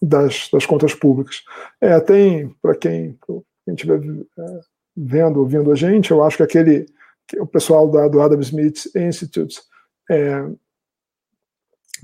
das, 0.00 0.48
das, 0.52 0.66
contas 0.66 0.94
públicas. 0.94 1.42
É, 1.80 1.98
tem, 2.00 2.54
para 2.60 2.74
quem 2.74 3.18
estiver 3.68 4.00
é, 4.38 4.60
vendo, 4.96 5.40
ouvindo 5.40 5.72
a 5.72 5.74
gente, 5.74 6.10
eu 6.10 6.22
acho 6.22 6.36
que 6.36 6.42
aquele, 6.42 6.86
que 7.26 7.38
o 7.40 7.46
pessoal 7.46 7.90
da, 7.90 8.08
do 8.08 8.20
Adam 8.20 8.40
Smith 8.40 8.86
Institute 8.94 9.60
é, 10.10 10.46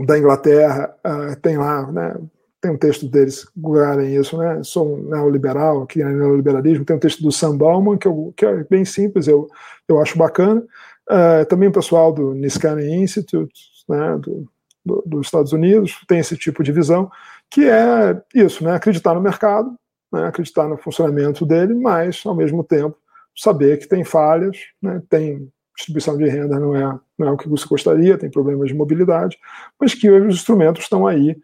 da 0.00 0.18
Inglaterra 0.18 0.96
tem 1.42 1.58
lá, 1.58 1.90
né, 1.92 2.16
tem 2.62 2.70
um 2.70 2.78
texto 2.78 3.08
deles 3.08 3.46
guardarem 3.58 4.14
isso, 4.14 4.38
né? 4.38 4.62
Sou 4.62 4.96
um 4.96 5.10
neoliberal, 5.10 5.82
aqui 5.82 6.00
é 6.00 6.04
neoliberalismo. 6.04 6.84
Tem 6.84 6.94
um 6.94 7.00
texto 7.00 7.20
do 7.20 7.32
Sam 7.32 7.56
Bauman, 7.56 7.98
que, 7.98 8.06
eu, 8.06 8.32
que 8.36 8.46
é 8.46 8.62
bem 8.62 8.84
simples, 8.84 9.26
eu, 9.26 9.48
eu 9.88 10.00
acho 10.00 10.16
bacana. 10.16 10.64
Também 11.48 11.68
o 11.68 11.72
pessoal 11.72 12.12
do 12.12 12.32
Niskanen 12.32 13.02
Institute, 13.02 13.52
né, 13.88 14.16
do, 14.16 14.48
do, 14.84 15.02
dos 15.06 15.26
Estados 15.26 15.52
Unidos, 15.52 15.98
tem 16.06 16.18
esse 16.18 16.36
tipo 16.36 16.62
de 16.62 16.72
visão, 16.72 17.10
que 17.50 17.68
é 17.68 18.20
isso, 18.34 18.64
né? 18.64 18.74
Acreditar 18.74 19.14
no 19.14 19.20
mercado, 19.20 19.74
né, 20.12 20.26
acreditar 20.26 20.68
no 20.68 20.76
funcionamento 20.76 21.46
dele, 21.46 21.74
mas, 21.74 22.22
ao 22.24 22.34
mesmo 22.34 22.62
tempo, 22.62 22.96
saber 23.36 23.78
que 23.78 23.88
tem 23.88 24.04
falhas, 24.04 24.58
né, 24.80 25.02
tem 25.08 25.50
distribuição 25.74 26.16
de 26.18 26.28
renda 26.28 26.60
não 26.60 26.76
é, 26.76 27.00
não 27.18 27.28
é 27.28 27.30
o 27.30 27.36
que 27.36 27.48
você 27.48 27.66
gostaria, 27.66 28.18
tem 28.18 28.30
problemas 28.30 28.68
de 28.68 28.74
mobilidade, 28.74 29.38
mas 29.80 29.94
que 29.94 30.10
os 30.10 30.34
instrumentos 30.34 30.82
estão 30.82 31.06
aí 31.06 31.36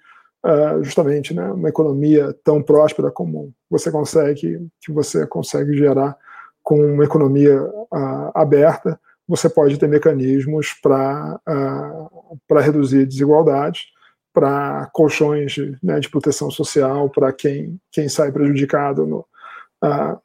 uh, 0.45 0.85
justamente 0.85 1.33
né, 1.33 1.51
uma 1.51 1.69
economia 1.69 2.37
tão 2.45 2.63
próspera 2.63 3.11
como 3.11 3.53
você 3.71 3.91
consegue, 3.91 4.69
que 4.81 4.93
você 4.93 5.27
consegue 5.27 5.77
gerar 5.77 6.17
com 6.63 6.79
uma 6.95 7.05
economia 7.05 7.63
uh, 7.63 8.31
aberta, 8.35 9.01
você 9.29 9.49
pode 9.49 9.79
ter 9.79 9.89
mecanismos 9.89 10.73
para 10.83 11.39
uh, 11.47 12.39
para 12.49 12.61
reduzir 12.61 13.07
desigualdades, 13.07 13.87
para 14.33 14.89
colchões 14.93 15.53
de, 15.53 15.77
né, 15.83 16.01
de 16.01 16.09
proteção 16.09 16.51
social 16.51 17.11
para 17.11 17.33
quem, 17.33 17.79
quem 17.93 18.09
sai 18.09 18.33
prejudicado 18.33 19.07
no, 19.07 19.27
uh, 19.85 20.19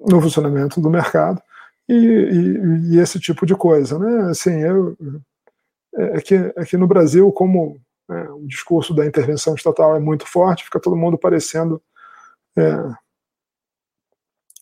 no 0.00 0.20
funcionamento 0.20 0.80
do 0.80 0.90
mercado 0.90 1.42
e, 1.88 1.94
e, 1.94 2.94
e, 2.94 2.98
esse 2.98 3.20
tipo 3.20 3.44
de 3.44 3.54
coisa, 3.54 3.98
né? 3.98 4.30
Assim, 4.30 4.60
eu, 4.62 4.96
é, 5.96 6.18
é 6.18 6.20
que, 6.20 6.34
é 6.34 6.64
que 6.64 6.76
no 6.76 6.86
Brasil, 6.86 7.30
como 7.32 7.80
né? 8.12 8.28
O 8.30 8.46
discurso 8.46 8.94
da 8.94 9.06
intervenção 9.06 9.54
estatal 9.54 9.96
é 9.96 10.00
muito 10.00 10.26
forte, 10.26 10.64
fica 10.64 10.80
todo 10.80 10.96
mundo 10.96 11.16
parecendo. 11.16 11.82
É, 12.56 12.76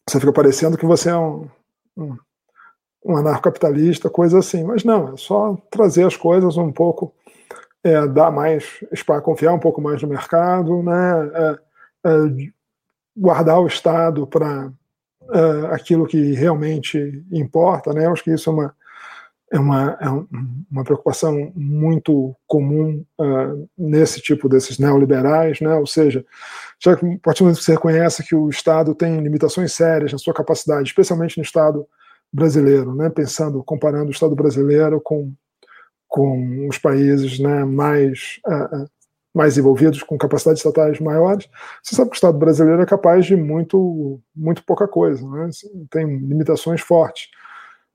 você 0.08 0.20
fica 0.20 0.32
parecendo 0.32 0.78
que 0.78 0.86
você 0.86 1.10
é 1.10 1.16
um, 1.16 1.48
um, 1.96 2.16
um 3.04 3.16
anarcocapitalista, 3.16 4.10
coisa 4.10 4.38
assim. 4.38 4.64
Mas 4.64 4.84
não, 4.84 5.14
é 5.14 5.16
só 5.16 5.56
trazer 5.70 6.06
as 6.06 6.16
coisas 6.16 6.56
um 6.56 6.72
pouco, 6.72 7.12
é, 7.82 8.06
dar 8.06 8.30
mais, 8.30 8.84
para 9.06 9.20
confiar 9.20 9.52
um 9.52 9.58
pouco 9.58 9.80
mais 9.80 10.02
no 10.02 10.08
mercado, 10.08 10.82
né? 10.82 11.30
É, 11.34 11.58
é, 12.06 12.50
guardar 13.16 13.60
o 13.60 13.66
Estado 13.66 14.26
para 14.26 14.70
é, 15.32 15.74
aquilo 15.74 16.06
que 16.06 16.32
realmente 16.32 17.24
importa, 17.32 17.92
né? 17.92 18.06
Acho 18.06 18.24
que 18.24 18.32
isso 18.32 18.50
é 18.50 18.52
uma 18.52 18.74
é 19.50 19.58
uma, 19.58 19.98
é 20.00 20.08
uma 20.70 20.84
preocupação 20.84 21.52
muito 21.56 22.34
comum 22.46 23.04
uh, 23.18 23.68
nesse 23.76 24.20
tipo 24.20 24.48
desses 24.48 24.78
neoliberais, 24.78 25.60
né? 25.60 25.74
ou 25.74 25.86
seja, 25.86 26.24
já 26.78 26.96
que 26.96 27.04
a 27.04 27.18
partir 27.18 27.40
do 27.40 27.46
momento 27.46 27.58
que 27.58 27.64
você 27.64 27.72
reconhece 27.72 28.22
que 28.22 28.34
o 28.34 28.48
Estado 28.48 28.94
tem 28.94 29.20
limitações 29.20 29.72
sérias 29.72 30.12
na 30.12 30.18
sua 30.18 30.32
capacidade, 30.32 30.88
especialmente 30.88 31.36
no 31.36 31.42
Estado 31.42 31.84
brasileiro, 32.32 32.94
né? 32.94 33.10
pensando, 33.10 33.62
comparando 33.64 34.08
o 34.08 34.12
Estado 34.12 34.34
brasileiro 34.34 35.00
com, 35.00 35.32
com 36.08 36.68
os 36.68 36.78
países 36.78 37.38
né, 37.38 37.64
mais, 37.64 38.40
uh, 38.46 38.88
mais 39.34 39.58
envolvidos, 39.58 40.02
com 40.02 40.16
capacidades 40.18 40.60
estatais 40.60 41.00
maiores, 41.00 41.48
você 41.82 41.96
sabe 41.96 42.10
que 42.10 42.14
o 42.14 42.18
Estado 42.18 42.38
brasileiro 42.38 42.82
é 42.82 42.86
capaz 42.86 43.26
de 43.26 43.36
muito, 43.36 44.20
muito 44.34 44.64
pouca 44.64 44.86
coisa, 44.86 45.28
né? 45.28 45.48
tem 45.90 46.06
limitações 46.18 46.80
fortes. 46.80 47.28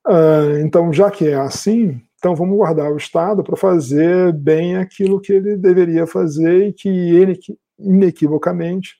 Uh, 0.08 0.60
então, 0.60 0.94
já 0.94 1.10
que 1.10 1.28
é 1.28 1.36
assim, 1.36 2.02
então 2.18 2.36
vamos 2.36 2.58
guardar 2.58 2.92
o 2.92 2.98
Estado 2.98 3.44
para 3.44 3.56
fazer 3.56 4.34
bem 4.34 4.78
aquilo 4.78 5.20
que 5.20 5.34
ele 5.34 5.56
deveria 5.58 6.06
fazer 6.06 6.68
e 6.68 6.74
que 6.74 6.90
ele, 6.90 7.40
inequivocamente, 7.80 8.96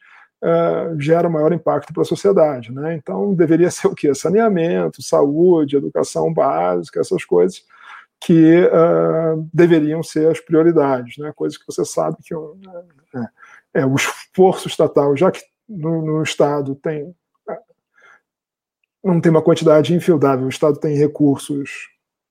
uh, 0.46 1.00
gera 1.02 1.28
maior 1.28 1.52
impacto 1.52 1.92
para 1.92 2.04
a 2.04 2.06
sociedade. 2.06 2.72
Né? 2.72 2.96
Então, 2.96 3.34
deveria 3.34 3.72
ser 3.72 3.88
o 3.88 3.96
quê? 3.96 4.14
Saneamento, 4.14 5.02
saúde, 5.02 5.76
educação 5.76 6.32
básica, 6.32 7.00
essas 7.00 7.26
coisas 7.26 7.64
que 8.20 8.64
uh, 8.64 9.50
deveriam 9.54 10.02
ser 10.02 10.30
as 10.30 10.40
prioridades, 10.40 11.18
né? 11.18 11.34
coisas 11.36 11.58
que 11.58 11.66
você 11.68 11.84
sabe 11.84 12.18
que 12.24 12.34
é, 12.34 13.82
é, 13.82 13.86
o 13.86 13.96
esforço 13.96 14.68
estatal, 14.68 15.16
já 15.18 15.32
que 15.32 15.42
no, 15.68 16.02
no 16.02 16.24
Estado 16.24 16.76
tem 16.76 17.14
não 19.04 19.22
tem 19.22 19.30
uma 19.30 19.44
quantidade 19.44 19.94
infildável. 19.94 20.48
O 20.48 20.50
Estado 20.50 20.80
tem 20.80 20.98
recursos 20.98 21.90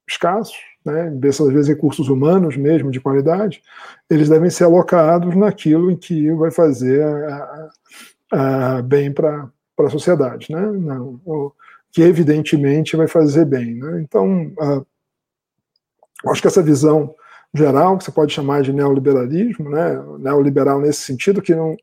escassos, 0.09 0.57
né, 0.85 1.13
às 1.29 1.39
vezes 1.39 1.69
recursos 1.69 2.09
humanos 2.09 2.57
mesmo 2.57 2.91
de 2.91 3.01
qualidade, 3.01 3.63
eles 4.09 4.29
devem 4.29 4.51
ser 4.51 4.65
alocados 4.65 5.35
naquilo 5.35 5.91
em 5.91 5.97
que 5.97 6.31
vai 6.33 6.51
fazer 6.51 7.03
a, 7.03 7.71
a, 8.33 8.77
a 8.79 8.83
bem 8.83 9.13
para 9.13 9.49
a 9.79 9.91
sociedade, 9.91 10.49
né? 10.51 10.63
Que 11.91 12.03
evidentemente 12.03 12.97
vai 12.97 13.09
fazer 13.09 13.45
bem. 13.45 13.77
Né? 13.77 14.03
Então, 14.03 14.53
a, 14.61 14.83
acho 16.31 16.43
que 16.43 16.49
essa 16.49 16.63
visão 16.63 17.15
geral, 17.55 17.97
que 17.97 18.05
você 18.05 18.11
pode 18.11 18.33
chamar 18.33 18.63
de 18.63 18.73
neoliberalismo, 18.73 19.71
né? 19.71 20.03
neoliberal 20.19 20.81
nesse 20.81 21.03
sentido, 21.03 21.41
que 21.41 21.55
não, 21.55 21.77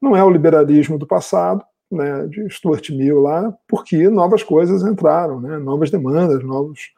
não 0.00 0.16
é 0.16 0.24
o 0.24 0.30
liberalismo 0.30 0.98
do 0.98 1.06
passado, 1.06 1.64
né, 1.92 2.26
de 2.26 2.48
Stuart 2.50 2.88
Mill 2.90 3.20
lá, 3.20 3.54
porque 3.68 4.08
novas 4.08 4.42
coisas 4.42 4.82
entraram, 4.82 5.40
né, 5.40 5.58
novas 5.58 5.90
demandas, 5.90 6.42
novos, 6.42 6.90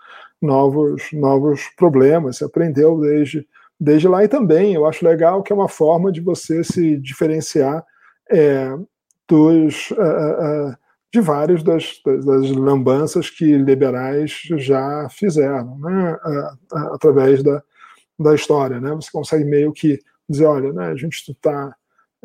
novos, 0.44 1.02
novos 1.12 1.62
problemas. 1.76 2.36
Você 2.36 2.44
aprendeu 2.44 3.00
desde, 3.00 3.46
desde 3.80 4.06
lá 4.06 4.22
e 4.22 4.28
também 4.28 4.74
eu 4.74 4.86
acho 4.86 5.04
legal 5.04 5.42
que 5.42 5.52
é 5.52 5.56
uma 5.56 5.68
forma 5.68 6.12
de 6.12 6.20
você 6.20 6.62
se 6.62 6.96
diferenciar 6.98 7.84
é, 8.30 8.76
dos 9.28 9.90
uh, 9.90 9.94
uh, 9.94 10.76
de 11.12 11.20
vários 11.20 11.62
das, 11.62 12.00
das, 12.04 12.24
das, 12.24 12.50
lambanças 12.50 13.30
que 13.30 13.56
liberais 13.56 14.42
já 14.58 15.08
fizeram, 15.10 15.78
né, 15.78 16.12
uh, 16.14 16.76
através 16.94 17.42
da, 17.42 17.62
da 18.18 18.34
história, 18.34 18.80
né? 18.80 18.90
Você 18.94 19.10
consegue 19.12 19.44
meio 19.44 19.72
que 19.72 19.98
dizer, 20.28 20.46
olha, 20.46 20.72
né, 20.72 20.86
a 20.86 20.96
gente 20.96 21.30
está 21.30 21.74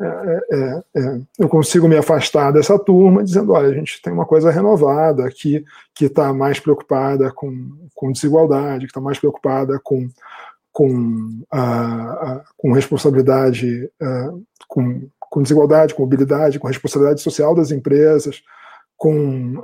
é, 0.00 0.06
é, 0.06 0.56
é, 0.56 0.82
é, 0.96 1.20
eu 1.38 1.46
consigo 1.46 1.86
me 1.86 1.94
afastar 1.94 2.50
dessa 2.52 2.78
turma 2.78 3.22
dizendo, 3.22 3.52
olha, 3.52 3.68
a 3.68 3.74
gente 3.74 4.00
tem 4.00 4.10
uma 4.10 4.24
coisa 4.24 4.50
renovada 4.50 5.26
aqui 5.26 5.62
que 5.94 6.06
está 6.06 6.32
mais 6.32 6.58
preocupada 6.58 7.30
com, 7.30 7.70
com 7.94 8.10
desigualdade, 8.10 8.86
que 8.86 8.90
está 8.92 9.00
mais 9.00 9.18
preocupada 9.18 9.78
com, 9.84 10.08
com, 10.72 11.42
a, 11.50 12.42
com 12.56 12.72
responsabilidade, 12.72 13.90
com, 14.66 15.06
com 15.18 15.42
desigualdade, 15.42 15.94
com 15.94 16.02
mobilidade, 16.02 16.58
com 16.58 16.68
responsabilidade 16.68 17.20
social 17.20 17.54
das 17.54 17.70
empresas, 17.70 18.42
com, 18.96 19.60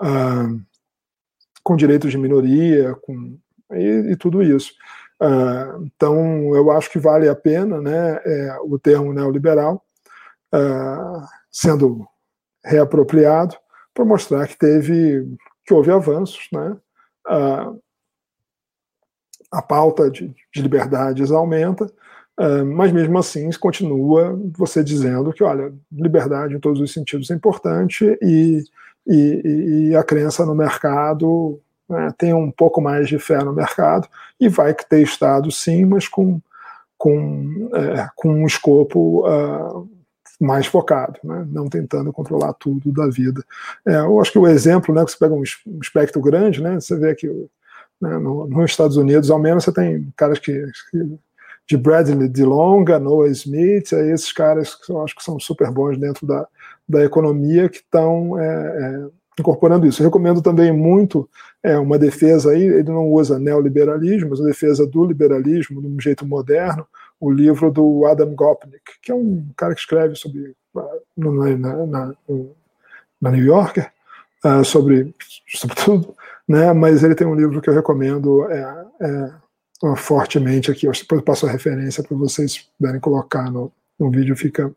com 1.64 1.77
direitos 1.77 2.11
de 2.11 2.18
minoria, 2.18 2.94
com, 3.01 3.38
e, 3.72 4.12
e 4.12 4.16
tudo 4.16 4.42
isso. 4.42 4.75
então, 5.81 6.55
eu 6.55 6.70
acho 6.70 6.90
que 6.90 6.99
vale 6.99 7.27
a 7.27 7.35
pena 7.35 7.81
né, 7.81 8.20
é, 8.22 8.59
o 8.62 8.79
termo 8.79 9.14
neoliberal, 9.14 9.86
uh, 10.54 11.26
sendo 11.50 12.06
reapropriado 12.64 13.56
para 13.94 14.04
mostrar 14.04 14.46
que 14.46 14.59
teve 14.59 15.26
que 15.64 15.74
houve 15.74 15.90
avanços, 15.90 16.46
né? 16.52 16.76
Uh, 17.26 17.80
a 19.50 19.62
pauta 19.62 20.11
de, 20.11 20.32
de 20.52 20.62
liberdades 20.62 21.30
aumenta, 21.30 21.87
uh, 22.38 22.64
mas 22.64 22.92
mesmo 22.92 23.18
assim 23.18 23.50
continua 23.59 24.38
você 24.56 24.82
dizendo 24.85 25.32
que, 25.32 25.42
olha, 25.42 25.72
liberdade 25.90 26.54
em 26.54 26.61
todos 26.61 26.80
os 26.80 26.92
sentidos 26.92 27.30
é 27.30 27.35
importante 27.35 28.16
e, 28.22 28.62
e, 29.06 29.88
e 29.90 29.96
a 29.96 30.04
crença 30.04 30.46
no 30.46 30.54
mercado 30.54 31.61
né, 31.88 32.12
tenha 32.16 32.37
um 32.37 32.50
pouco 32.50 32.80
mais 32.80 33.09
de 33.09 33.18
fé 33.18 33.42
no 33.42 33.52
mercado 33.52 34.09
e 34.38 34.48
vai 34.48 34.74
ter 34.74 35.02
Estado 35.02 35.50
sim, 35.50 35.85
mas 35.85 36.06
com, 36.06 36.40
com, 36.96 37.70
é, 37.74 38.09
com 38.14 38.28
um 38.28 38.46
escopo 38.46 39.26
uh, 39.26 39.88
mais 40.40 40.66
focado, 40.66 41.18
né, 41.25 41.46
não 41.51 41.68
tentando 41.68 42.12
controlar 42.12 42.53
tudo 42.55 42.92
da 42.92 43.09
vida. 43.09 43.42
É, 43.87 43.96
eu 43.96 44.20
acho 44.20 44.33
que 44.33 44.38
o 44.38 44.46
exemplo, 44.46 44.94
né, 44.94 45.05
que 45.05 45.11
você 45.11 45.18
pega 45.18 45.35
um 45.35 45.42
espectro 45.81 46.20
grande, 46.20 46.62
né, 46.62 46.79
você 46.79 46.96
vê 46.96 47.14
que 47.14 47.27
né, 48.01 48.18
no, 48.18 48.46
nos 48.46 48.70
Estados 48.70 48.96
Unidos, 48.96 49.31
ao 49.31 49.38
menos, 49.38 49.64
você 49.64 49.72
tem 49.72 50.12
caras 50.16 50.38
que, 50.38 50.66
que 50.90 51.18
de 51.68 51.77
Bradley 51.77 52.29
de 52.29 52.44
Longa, 52.44 52.99
Noah 52.99 53.29
Smith, 53.31 53.92
é 53.92 54.12
esses 54.12 54.33
caras 54.33 54.75
que 54.75 54.92
eu 54.92 55.03
acho 55.03 55.16
que 55.16 55.25
são 55.25 55.38
super 55.40 55.70
bons 55.70 55.99
dentro 55.99 56.27
da, 56.27 56.46
da 56.88 57.05
economia 57.05 57.68
que 57.68 57.79
estão 57.79 58.38
é, 58.38 58.46
é, 58.46 59.07
incorporando 59.40 59.87
isso. 59.87 60.01
Eu 60.01 60.07
recomendo 60.07 60.40
também 60.40 60.72
muito 60.72 61.29
é, 61.62 61.77
uma 61.77 61.99
defesa 61.99 62.53
aí, 62.53 62.62
ele 62.62 62.90
não 62.90 63.11
usa 63.11 63.38
neoliberalismo, 63.38 64.31
mas 64.31 64.40
a 64.40 64.44
defesa 64.44 64.87
do 64.87 65.05
liberalismo 65.05 65.81
de 65.81 65.88
um 65.88 66.01
jeito 66.01 66.25
moderno, 66.25 66.87
o 67.20 67.31
livro 67.31 67.70
do 67.70 68.07
Adam 68.07 68.35
Gopnik, 68.35 68.83
que 69.02 69.11
é 69.11 69.14
um 69.14 69.48
cara 69.57 69.74
que 69.74 69.81
escreve 69.81 70.14
sobre 70.14 70.55
na, 71.16 71.57
na, 71.57 71.87
na, 71.87 72.14
na 73.20 73.31
New 73.31 73.44
Yorker, 73.44 73.90
uh, 74.44 74.64
sobre, 74.64 75.14
sobre 75.48 75.76
tudo, 75.76 76.14
né, 76.48 76.72
mas 76.72 77.02
ele 77.02 77.14
tem 77.14 77.26
um 77.26 77.35
livro 77.35 77.61
que 77.61 77.70
eu 77.70 77.74
recomendo 77.74 78.44
é, 78.50 78.87
é, 79.00 79.96
fortemente 79.96 80.70
aqui. 80.70 80.87
Eu 80.87 81.22
passo 81.22 81.46
a 81.46 81.50
referência 81.50 82.02
para 82.02 82.16
vocês 82.16 82.68
puderem 82.79 83.00
colocar 83.00 83.50
no, 83.50 83.72
no 83.98 84.11
vídeo, 84.11 84.37
fica, 84.37 84.74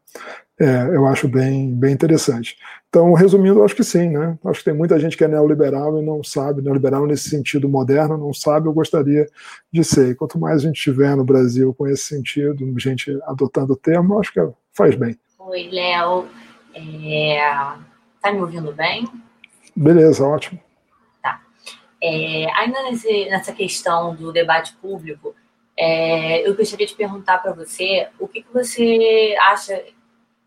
é, 0.60 0.95
eu 0.95 1.05
acho 1.08 1.27
bem, 1.27 1.73
bem 1.73 1.93
interessante. 1.93 2.58
Então, 2.88 3.13
resumindo, 3.13 3.63
acho 3.63 3.75
que 3.75 3.84
sim, 3.84 4.10
né? 4.10 4.38
Acho 4.45 4.60
que 4.60 4.65
tem 4.65 4.73
muita 4.73 4.99
gente 4.99 5.15
que 5.15 5.23
é 5.23 5.27
neoliberal 5.27 5.99
e 5.99 6.05
não 6.05 6.23
sabe, 6.23 6.62
neoliberal 6.62 7.05
nesse 7.05 7.29
sentido 7.29 7.69
moderno, 7.69 8.17
não 8.17 8.34
sabe, 8.34 8.67
eu 8.67 8.73
gostaria 8.73 9.27
de 9.71 9.84
ser. 9.84 10.10
E 10.10 10.15
quanto 10.15 10.39
mais 10.39 10.58
a 10.58 10.67
gente 10.67 10.82
tiver 10.82 11.15
no 11.15 11.23
Brasil 11.23 11.73
com 11.73 11.88
esse 11.88 12.03
sentido, 12.03 12.73
gente 12.79 13.17
adotando 13.23 13.73
o 13.73 13.77
termo, 13.77 14.19
acho 14.19 14.34
que 14.34 14.39
faz 14.73 14.95
bem. 14.95 15.17
Oi, 15.39 15.69
Léo. 15.71 16.27
É... 16.73 17.39
Tá 18.21 18.32
me 18.32 18.41
ouvindo 18.41 18.73
bem? 18.73 19.08
Beleza, 19.75 20.25
ótimo. 20.25 20.60
É, 22.01 22.49
ainda 22.55 22.82
nesse, 22.84 23.25
nessa 23.25 23.51
questão 23.51 24.15
do 24.15 24.32
debate 24.32 24.73
público, 24.82 25.36
é, 25.82 26.46
eu 26.46 26.54
gostaria 26.58 26.86
de 26.86 26.94
perguntar 26.94 27.38
para 27.38 27.54
você 27.54 28.10
o 28.20 28.28
que, 28.28 28.44
que, 28.44 28.52
você 28.52 29.34
acha 29.44 29.82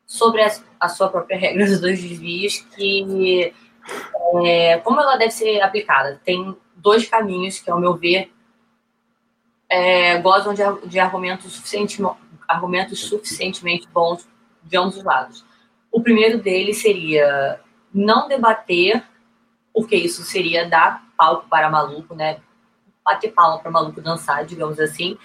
sobre 0.07 0.43
a, 0.43 0.53
a, 0.79 0.91
sua 0.91 1.09
própria 1.09 1.39
regra 1.39 1.65
dos 1.65 1.81
dois 1.81 2.03
desvios, 2.03 2.59
que 2.77 3.55
é, 4.45 4.77
como 4.81 5.01
ela 5.01 5.17
deve 5.17 5.31
ser 5.31 5.63
aplicada. 5.63 6.21
Tem 6.23 6.55
dois 6.77 7.09
caminhos 7.09 7.59
que, 7.59 7.71
ao 7.71 7.81
meu 7.81 7.97
ver, 7.97 8.31
é, 9.71 10.19
gozam 10.19 10.53
de, 10.53 10.63
de 10.87 11.01
argumentos, 11.01 11.51
suficiente, 11.51 12.03
argumentos 12.47 13.01
suficientemente 13.01 13.89
bons 13.89 14.29
de 14.63 14.77
ambos 14.77 14.99
os 14.99 15.03
lados. 15.03 15.47
O 15.91 16.03
primeiro 16.03 16.43
deles 16.43 16.83
seria 16.83 17.59
não 17.93 18.29
debater, 18.29 19.03
porque 19.73 19.97
isso 19.97 20.23
seria 20.25 20.69
dar 20.69 21.07
palco 21.17 21.49
para 21.49 21.71
maluco, 21.71 22.15
né? 22.15 22.39
Bater 23.05 23.33
palma 23.33 23.59
para 23.59 23.71
maluco 23.71 24.01
dançar, 24.01 24.45
digamos 24.45 24.79
assim. 24.79 25.19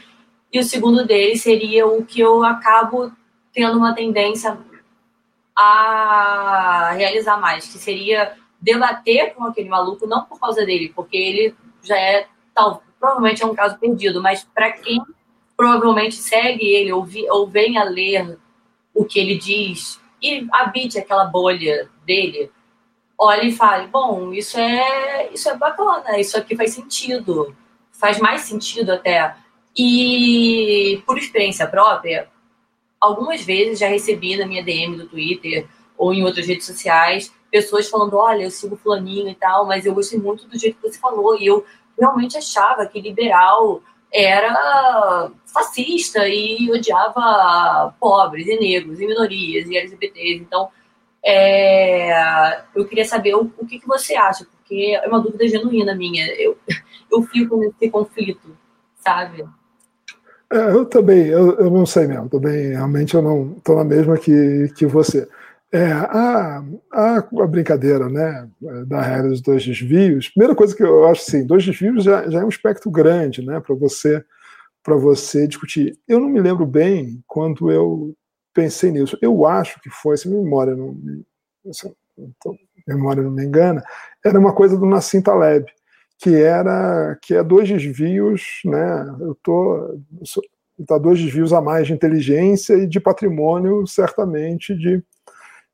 E 0.52 0.60
o 0.60 0.63
segundo 0.63 1.06
dele 1.06 1.38
seria 1.38 1.86
o 1.86 2.06
que 2.06 2.20
eu 2.20 2.44
acabo 2.44 3.12
tendo 3.54 3.78
uma 3.78 3.94
tendência 3.94 4.58
a 5.56 6.92
realizar 6.96 7.38
mais, 7.38 7.68
que 7.68 7.78
seria 7.80 8.36
debater 8.62 9.34
com 9.34 9.44
aquele 9.44 9.70
maluco, 9.70 10.08
não 10.08 10.24
por 10.24 10.40
causa 10.40 10.66
dele, 10.66 10.92
porque 10.96 11.18
ele 11.18 11.56
já 11.82 11.98
é, 11.98 12.28
tal, 12.54 12.84
provavelmente 13.00 13.44
é 13.44 13.46
um 13.46 13.56
caso 13.56 13.78
perdido, 13.78 14.22
mas 14.22 14.44
para 14.44 14.72
quem 14.72 15.02
provavelmente 15.56 16.16
segue 16.16 16.66
ele 16.66 16.92
ou, 16.94 17.04
vi, 17.04 17.28
ou 17.30 17.50
ler 17.50 18.38
o 18.94 19.06
que 19.06 19.20
ele 19.20 19.38
diz 19.38 20.00
e 20.22 20.48
habite 20.52 21.00
aquela 21.00 21.26
bolha 21.26 21.90
dele, 22.06 22.52
olhe 23.18 23.50
e 23.50 23.56
fale, 23.56 23.88
bom, 23.88 24.32
isso 24.34 24.60
é, 24.60 25.32
isso 25.34 25.50
é 25.50 25.58
bacana, 25.58 26.20
isso 26.20 26.38
aqui 26.38 26.56
faz 26.56 26.74
sentido, 26.74 27.56
faz 27.99 28.19
mais 28.19 28.41
sentido 28.41 28.91
até. 28.91 29.36
E 29.77 31.01
por 31.05 31.17
experiência 31.17 31.67
própria, 31.67 32.27
algumas 32.99 33.43
vezes 33.43 33.79
já 33.79 33.88
recebi 33.88 34.38
na 34.38 34.45
minha 34.45 34.63
DM 34.63 34.97
do 34.97 35.07
Twitter 35.07 35.67
ou 35.97 36.13
em 36.13 36.23
outras 36.23 36.47
redes 36.47 36.65
sociais 36.65 37.31
pessoas 37.51 37.89
falando, 37.89 38.17
olha, 38.17 38.43
eu 38.43 38.51
sigo 38.51 38.75
fulaninho 38.75 39.29
e 39.29 39.36
tal, 39.36 39.65
mas 39.65 39.86
eu 39.86 39.93
gostei 39.93 40.19
muito 40.19 40.47
do 40.47 40.60
jeito 40.60 40.77
que 40.77 40.89
você 40.89 40.99
falou 40.99 41.38
e 41.39 41.45
eu 41.45 41.65
realmente 41.97 42.38
achava 42.38 42.86
que 42.86 43.01
liberal 43.01 43.81
era 44.13 45.31
fascista 45.45 46.27
e 46.27 46.69
odiava 46.71 47.93
pobres 47.99 48.47
e 48.47 48.60
negros 48.60 48.99
e 48.99 49.07
minorias 49.07 49.67
e 49.69 49.77
LGBTs. 49.77 50.41
Então, 50.41 50.69
é, 51.23 52.62
eu 52.75 52.86
queria 52.86 53.05
saber 53.05 53.36
o, 53.36 53.51
o 53.57 53.65
que, 53.65 53.79
que, 53.79 53.88
você 53.88 54.15
acha, 54.15 54.45
porque 54.45 54.97
é 55.01 55.07
uma 55.07 55.19
dúvida 55.19 55.47
genuína 55.47 55.95
minha. 55.95 56.25
Eu, 56.36 56.57
eu 57.12 57.24
fico 57.24 57.58
nesse 57.58 57.89
conflito, 57.89 58.56
sabe? 59.04 59.46
É, 60.52 60.72
eu 60.72 60.86
também, 60.86 61.28
eu, 61.28 61.56
eu 61.58 61.70
não 61.70 61.86
sei 61.86 62.08
mesmo, 62.08 62.30
também 62.30 62.70
realmente 62.70 63.15
eu 63.15 63.22
não 63.22 63.56
estou 63.58 63.76
na 63.76 63.84
mesma 63.84 64.17
que, 64.17 64.72
que 64.76 64.86
você. 64.86 65.28
É, 65.70 65.91
a, 65.91 66.63
a, 66.93 67.17
a, 67.17 67.48
brincadeira 67.48 68.08
né, 68.08 68.50
da 68.86 69.02
regra 69.02 69.30
dos 69.30 69.41
dois 69.41 69.65
desvios, 69.65 70.30
primeira 70.30 70.56
coisa 70.56 70.74
que 70.74 70.82
eu 70.82 71.06
acho 71.08 71.24
assim, 71.24 71.46
dois 71.46 71.65
desvios 71.65 72.06
já, 72.06 72.30
já 72.30 72.39
é 72.39 72.46
um 72.46 72.50
espectro 72.50 72.89
grande 72.89 73.46
né, 73.46 73.60
para 73.60 73.76
você 73.76 74.24
para 74.88 74.96
você 74.96 75.46
discutir. 75.46 76.00
Eu 76.08 76.17
não 76.17 76.30
me 76.30 76.39
lembro 76.39 76.65
bem 76.65 77.22
quando 77.28 77.70
eu 77.70 78.15
pensei 78.54 78.89
nisso. 78.89 79.17
Eu 79.22 79.46
acho 79.46 79.82
que 79.82 79.89
foi, 79.89 80.15
se 80.15 80.30
memória 80.30 80.78
não, 80.78 80.98
se 81.74 81.93
memória 82.88 83.22
não 83.22 83.30
me 83.30 83.43
engana, 83.43 83.84
era 84.24 84.39
uma 84.39 84.54
coisa 84.54 84.78
do 84.78 84.86
Nassim 84.86 85.22
Taleb, 85.22 85.70
que 86.19 86.36
era 86.36 87.17
que 87.21 87.36
é 87.36 87.43
dois 87.43 87.69
desvios, 87.69 88.62
né? 88.65 89.15
Eu 89.19 89.38
tô 89.43 89.99
tá 90.88 90.97
dois 90.97 91.19
desvios 91.19 91.53
a 91.53 91.62
mais 91.62 91.88
de 91.88 91.93
inteligência 91.93 92.75
e 92.75 92.88
de 92.88 92.99
patrimônio, 92.99 93.86
certamente 93.88 94.75
de 94.75 95.03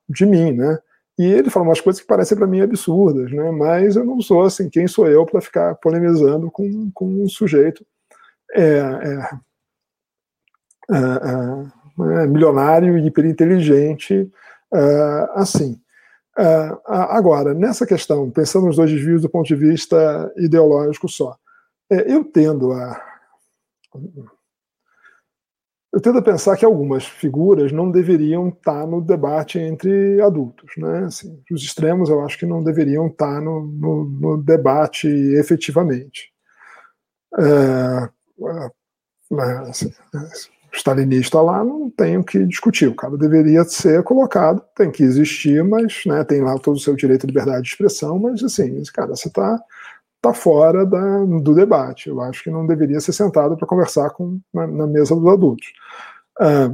de 0.09 0.25
mim, 0.25 0.51
né? 0.53 0.79
E 1.17 1.25
ele 1.25 1.49
fala 1.49 1.65
umas 1.65 1.79
coisas 1.79 2.01
que 2.01 2.07
parecem 2.07 2.37
para 2.37 2.47
mim 2.47 2.61
absurdas, 2.61 3.31
né? 3.31 3.51
Mas 3.51 3.95
eu 3.95 4.03
não 4.05 4.21
sou 4.21 4.43
assim, 4.43 4.69
quem 4.69 4.87
sou 4.87 5.07
eu 5.07 5.25
para 5.25 5.41
ficar 5.41 5.75
polemizando 5.75 6.49
com, 6.51 6.91
com 6.93 7.23
um 7.23 7.29
sujeito 7.29 7.85
é, 8.53 8.63
é, 8.63 9.29
é, 10.91 10.97
é 10.97 11.73
né, 11.97 12.27
milionário 12.27 12.97
e 12.97 13.05
hiperinteligente 13.07 14.31
uh, 14.73 15.31
assim. 15.33 15.79
Uh, 16.37 16.79
agora, 16.87 17.53
nessa 17.53 17.85
questão, 17.85 18.29
pensando 18.31 18.65
nos 18.65 18.77
dois 18.77 18.89
desvios 18.89 19.21
do 19.21 19.29
ponto 19.29 19.47
de 19.47 19.55
vista 19.55 20.33
ideológico 20.35 21.07
só, 21.07 21.37
é, 21.91 22.11
eu 22.11 22.23
tendo 22.23 22.71
a. 22.71 23.01
Eu 25.91 26.01
tendo 26.01 26.17
a 26.17 26.23
pensar 26.23 26.57
que 26.57 26.65
algumas 26.65 27.05
figuras 27.05 27.71
não 27.71 27.91
deveriam 27.91 28.49
estar 28.49 28.87
no 28.87 28.99
debate 28.99 29.59
entre 29.59 30.19
adultos. 30.21 30.71
Né? 30.75 31.05
Assim, 31.05 31.39
os 31.51 31.61
extremos 31.61 32.09
eu 32.09 32.25
acho 32.25 32.39
que 32.39 32.47
não 32.47 32.63
deveriam 32.63 33.05
estar 33.05 33.39
no, 33.39 33.63
no, 33.63 34.05
no 34.05 34.43
debate 34.43 35.07
efetivamente. 35.07 36.33
É, 37.37 38.09
assim, 39.69 39.93
stalinista 40.73 41.39
lá, 41.39 41.63
não 41.63 41.89
tem 41.89 42.17
o 42.17 42.23
que 42.23 42.43
discutir. 42.45 42.87
O 42.87 42.95
cara 42.95 43.15
deveria 43.17 43.63
ser 43.63 44.03
colocado, 44.03 44.61
tem 44.75 44.91
que 44.91 45.03
existir, 45.03 45.63
mas 45.63 46.03
né, 46.05 46.23
tem 46.23 46.41
lá 46.41 46.57
todo 46.57 46.75
o 46.75 46.79
seu 46.79 46.95
direito 46.95 47.25
à 47.25 47.27
liberdade 47.27 47.61
de 47.61 47.69
expressão, 47.69 48.17
mas 48.19 48.43
assim, 48.43 48.81
cara, 48.93 49.15
você 49.15 49.27
está 49.27 49.59
tá 50.21 50.33
fora 50.33 50.85
da, 50.85 51.25
do 51.25 51.53
debate. 51.53 52.09
Eu 52.09 52.21
acho 52.21 52.43
que 52.43 52.49
não 52.49 52.65
deveria 52.65 52.99
ser 52.99 53.13
sentado 53.13 53.55
para 53.55 53.67
conversar 53.67 54.09
com, 54.11 54.39
na, 54.53 54.65
na, 54.65 54.87
mesa 54.87 55.15
dos 55.15 55.27
adultos. 55.27 55.67
Ah, 56.39 56.71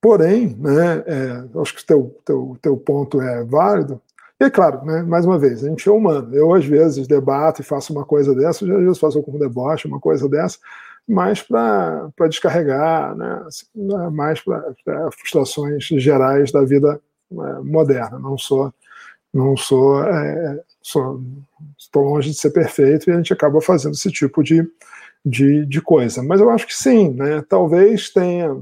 porém, 0.00 0.56
né, 0.58 1.04
é, 1.06 1.60
acho 1.60 1.74
que 1.74 1.82
o 1.82 1.86
teu, 1.86 2.20
teu, 2.24 2.58
teu 2.62 2.76
ponto 2.76 3.20
é 3.20 3.44
válido. 3.44 4.00
E 4.40 4.44
é 4.44 4.50
claro, 4.50 4.84
né, 4.84 5.02
mais 5.02 5.26
uma 5.26 5.38
vez, 5.38 5.64
a 5.64 5.68
gente 5.68 5.88
é 5.88 5.92
humano. 5.92 6.34
Eu, 6.34 6.54
às 6.54 6.64
vezes, 6.64 7.06
debato 7.06 7.60
e 7.60 7.64
faço 7.64 7.92
uma 7.92 8.04
coisa 8.04 8.34
dessa, 8.34 8.64
às 8.64 8.70
vezes 8.70 8.98
faço 8.98 9.22
com 9.22 9.32
um 9.32 9.38
deboche, 9.38 9.88
uma 9.88 10.00
coisa 10.00 10.28
dessa, 10.28 10.58
mais 11.06 11.42
para 11.42 12.10
descarregar, 12.28 13.14
né? 13.16 13.46
Mais 14.12 14.40
para 14.40 15.10
frustrações 15.12 15.84
gerais 15.84 16.50
da 16.50 16.62
vida 16.62 17.00
né, 17.30 17.60
moderna. 17.62 18.18
Não 18.18 18.38
sou, 18.38 18.72
não 19.32 19.56
sou, 19.56 20.02
é, 20.02 20.62
sou, 20.82 21.20
estou 21.78 22.04
longe 22.04 22.30
de 22.30 22.36
ser 22.36 22.50
perfeito 22.50 23.08
e 23.08 23.12
a 23.12 23.16
gente 23.16 23.32
acaba 23.32 23.60
fazendo 23.60 23.92
esse 23.92 24.10
tipo 24.10 24.42
de, 24.42 24.66
de, 25.24 25.66
de 25.66 25.80
coisa. 25.80 26.22
Mas 26.22 26.40
eu 26.40 26.50
acho 26.50 26.66
que 26.66 26.74
sim, 26.74 27.10
né? 27.10 27.42
Talvez 27.48 28.10
tenha, 28.10 28.56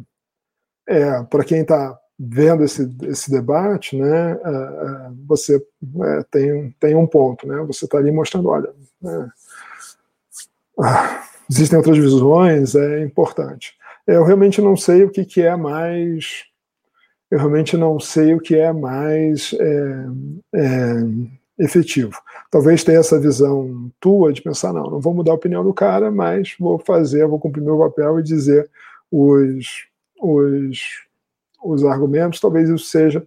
é, 0.89 1.23
para 1.25 1.45
quem 1.45 1.61
está 1.61 1.99
vendo 2.19 2.63
esse, 2.63 2.89
esse 3.03 3.31
debate, 3.31 3.97
né, 3.97 4.39
você 5.27 5.57
é, 5.57 6.23
tem, 6.31 6.71
tem 6.79 6.95
um 6.95 7.07
ponto, 7.07 7.49
né, 7.49 7.57
você 7.67 7.85
está 7.85 7.99
ali 7.99 8.13
mostrando, 8.13 8.49
olha, 8.49 8.73
né, 9.01 9.29
ah, 10.79 11.25
existem 11.53 11.77
outras 11.77 11.99
visões, 11.99 12.75
é 12.75 13.03
importante. 13.03 13.75
Eu 14.07 14.25
realmente 14.25 14.61
não 14.63 14.75
sei 14.75 15.05
o 15.05 15.11
que, 15.11 15.25
que 15.25 15.43
é 15.43 15.55
mais, 15.55 16.45
eu 17.31 17.39
realmente 17.39 17.77
não 17.77 18.01
sei 18.01 18.35
o 18.35 18.41
que 18.41 18.57
é 18.57 18.73
mais 18.73 19.55
é, 19.61 20.07
é, 20.55 20.95
efetivo. 21.59 22.19
Talvez 22.51 22.83
tenha 22.83 22.99
essa 22.99 23.21
visão 23.21 23.91
tua 24.01 24.33
de 24.33 24.41
pensar, 24.41 24.73
não, 24.73 24.91
não 24.91 25.01
vou 25.01 25.13
mudar 25.13 25.33
a 25.33 25.37
opinião 25.37 25.63
do 25.63 25.75
cara, 25.75 26.11
mas 26.11 26.55
vou 26.59 26.79
fazer, 26.79 27.27
vou 27.27 27.39
cumprir 27.39 27.63
meu 27.63 27.79
papel 27.79 28.19
e 28.19 28.23
dizer 28.23 28.69
os, 29.11 29.87
os, 30.19 30.81
os 31.63 31.85
argumentos, 31.85 32.41
talvez 32.41 32.71
isso 32.71 32.87
seja. 32.87 33.23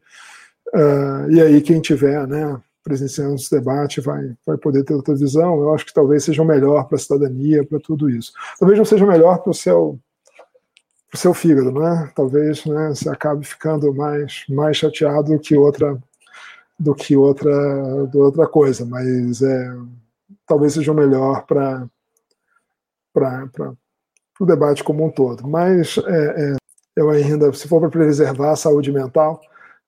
Uh, 0.73 1.31
e 1.31 1.41
aí, 1.41 1.61
quem 1.61 1.79
tiver 1.79 2.27
né, 2.27 2.59
presenciando 2.85 3.33
esse 3.33 3.49
debate 3.49 3.99
vai, 3.99 4.35
vai 4.45 4.57
poder 4.57 4.83
ter 4.83 4.93
outra 4.93 5.15
visão. 5.15 5.59
Eu 5.59 5.73
acho 5.73 5.83
que 5.83 5.93
talvez 5.93 6.23
seja 6.23 6.43
o 6.43 6.45
melhor 6.45 6.87
para 6.87 6.97
a 6.97 6.99
cidadania, 6.99 7.65
para 7.65 7.79
tudo 7.79 8.07
isso. 8.07 8.31
Talvez 8.59 8.77
não 8.77 8.85
seja 8.85 9.03
o 9.03 9.07
melhor 9.07 9.39
para 9.39 9.49
o 9.49 9.55
seu, 9.55 9.99
seu 11.15 11.33
fígado, 11.33 11.71
né? 11.71 12.11
Talvez 12.15 12.63
né, 12.63 12.89
você 12.89 13.09
acabe 13.09 13.43
ficando 13.43 13.91
mais, 13.91 14.45
mais 14.47 14.77
chateado 14.77 15.33
do 15.33 15.39
que 15.39 15.57
outra 15.57 15.99
do 16.77 16.93
que 16.93 17.15
outra, 17.15 18.05
do 18.07 18.19
outra 18.19 18.45
coisa, 18.45 18.85
mas 18.85 19.41
é, 19.41 19.73
talvez 20.45 20.73
seja 20.73 20.91
o 20.91 20.95
melhor 20.95 21.45
para 21.45 21.87
o 24.37 24.45
debate 24.45 24.83
como 24.83 25.05
um 25.05 25.09
todo. 25.09 25.47
Mas 25.47 25.97
é, 25.97 26.51
é, 26.51 26.55
eu 26.97 27.09
ainda, 27.09 27.51
se 27.53 27.65
for 27.65 27.79
para 27.79 27.89
preservar 27.89 28.51
a 28.51 28.55
saúde 28.57 28.91
mental, 28.91 29.39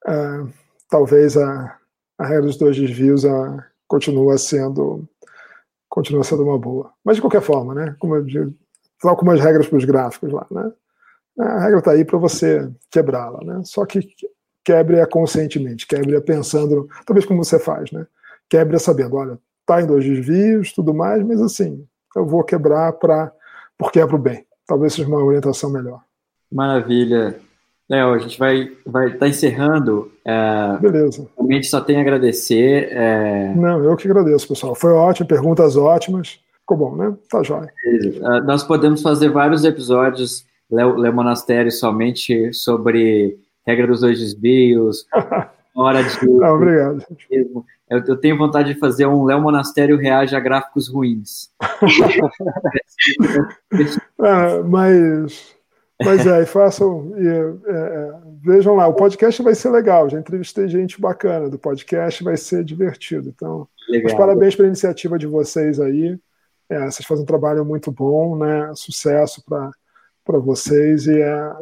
é, 0.07 0.45
talvez 0.89 1.35
a, 1.35 1.77
a 2.18 2.26
regra 2.26 2.43
dos 2.43 2.57
dois 2.57 2.76
desvios 2.78 3.26
a, 3.26 3.65
continua 3.88 4.38
sendo 4.38 5.07
continua 5.89 6.24
sendo 6.24 6.43
uma 6.43 6.59
boa. 6.59 6.91
Mas 7.03 7.15
de 7.15 7.22
qualquer 7.22 7.41
forma, 7.41 7.74
né? 7.74 7.95
Como 7.99 8.15
eu 8.15 8.24
digo, 8.24 8.53
regras 9.39 9.68
para 9.68 9.78
os 9.78 9.86
gráficos 9.86 10.32
lá, 10.32 10.45
né? 10.51 10.72
A 11.39 11.59
regra 11.59 11.80
está 11.80 11.91
aí 11.91 12.03
para 12.03 12.18
você 12.18 12.70
quebrá-la, 12.91 13.43
né? 13.43 13.61
Só 13.63 13.86
que 13.86 14.07
quebre-a 14.63 15.07
conscientemente, 15.07 15.88
quebre-a 15.88 16.22
pensando, 16.22 16.88
talvez 17.05 17.26
como 17.26 17.43
você 17.43 17.57
faz, 17.57 17.91
né? 17.91 18.05
Quebre-a 18.49 18.80
sabendo, 18.80 19.15
olha, 19.15 19.39
tá 19.65 19.82
em 19.82 19.88
dois 19.88 20.03
desvios, 20.03 20.74
tudo 20.74 20.93
mais, 20.93 21.24
mas 21.24 21.41
assim, 21.41 21.88
eu 22.15 22.26
vou 22.26 22.43
quebrar 22.43 22.93
para 22.93 23.32
porque 23.78 23.99
é 23.99 24.05
para 24.05 24.15
o 24.15 24.20
bem. 24.20 24.45
Talvez 24.65 24.93
seja 24.93 25.07
uma 25.07 25.24
orientação 25.24 25.70
melhor. 25.70 26.01
Maravilha. 26.51 27.39
Léo, 27.89 28.13
a 28.13 28.17
gente 28.17 28.38
vai 28.38 28.63
estar 28.63 28.91
vai 28.91 29.11
tá 29.11 29.27
encerrando. 29.27 30.11
É, 30.25 30.77
Beleza. 30.81 31.27
Realmente 31.38 31.67
só 31.67 31.79
tenho 31.79 31.99
a 31.99 32.01
agradecer. 32.01 32.89
É... 32.91 33.53
Não, 33.55 33.83
eu 33.83 33.95
que 33.95 34.07
agradeço, 34.07 34.47
pessoal. 34.47 34.75
Foi 34.75 34.91
ótimo, 34.91 35.27
perguntas 35.27 35.77
ótimas. 35.77 36.39
Ficou 36.59 36.77
bom, 36.77 36.95
né? 36.97 37.15
Tá 37.29 37.41
jóia. 37.43 37.71
Uh, 37.85 38.43
nós 38.45 38.61
podemos 38.61 39.01
fazer 39.01 39.29
vários 39.29 39.63
episódios, 39.63 40.45
Léo, 40.69 40.97
Léo 40.97 41.13
Monastério, 41.13 41.71
somente 41.71 42.53
sobre 42.53 43.39
regra 43.65 43.88
dos 43.88 44.01
dois 44.01 44.19
desvios, 44.19 45.05
hora 45.73 46.03
de. 46.03 46.27
Não, 46.27 46.55
obrigado. 46.55 47.05
Eu, 47.89 48.03
eu, 48.05 48.17
tenho 48.17 48.38
vontade 48.38 48.73
de 48.73 48.79
fazer 48.79 49.05
um 49.05 49.23
Léo 49.23 49.41
Monastério 49.41 49.97
reage 49.97 50.35
a 50.35 50.39
gráficos 50.41 50.89
ruins. 50.89 51.49
ah, 54.19 54.61
mas, 54.67 55.55
mas 56.03 56.25
é, 56.25 56.45
façam. 56.45 57.13
E, 57.17 57.27
é, 57.27 57.71
é, 57.71 58.13
vejam 58.43 58.75
lá, 58.75 58.87
o 58.87 58.93
podcast 58.93 59.41
vai 59.41 59.55
ser 59.55 59.69
legal. 59.69 60.09
Já 60.09 60.19
entrevistei 60.19 60.67
gente 60.67 60.99
bacana 60.99 61.49
do 61.49 61.57
podcast, 61.57 62.23
vai 62.23 62.37
ser 62.37 62.63
divertido. 62.63 63.29
Então, 63.29 63.67
parabéns 64.15 64.55
pela 64.55 64.67
iniciativa 64.67 65.17
de 65.17 65.27
vocês 65.27 65.79
aí. 65.79 66.17
É, 66.69 66.79
vocês 66.85 67.05
fazem 67.05 67.23
um 67.23 67.27
trabalho 67.27 67.63
muito 67.63 67.91
bom, 67.91 68.37
né? 68.37 68.71
Sucesso 68.75 69.43
para 69.45 70.39
vocês 70.39 71.07
e 71.07 71.21
é 71.21 71.53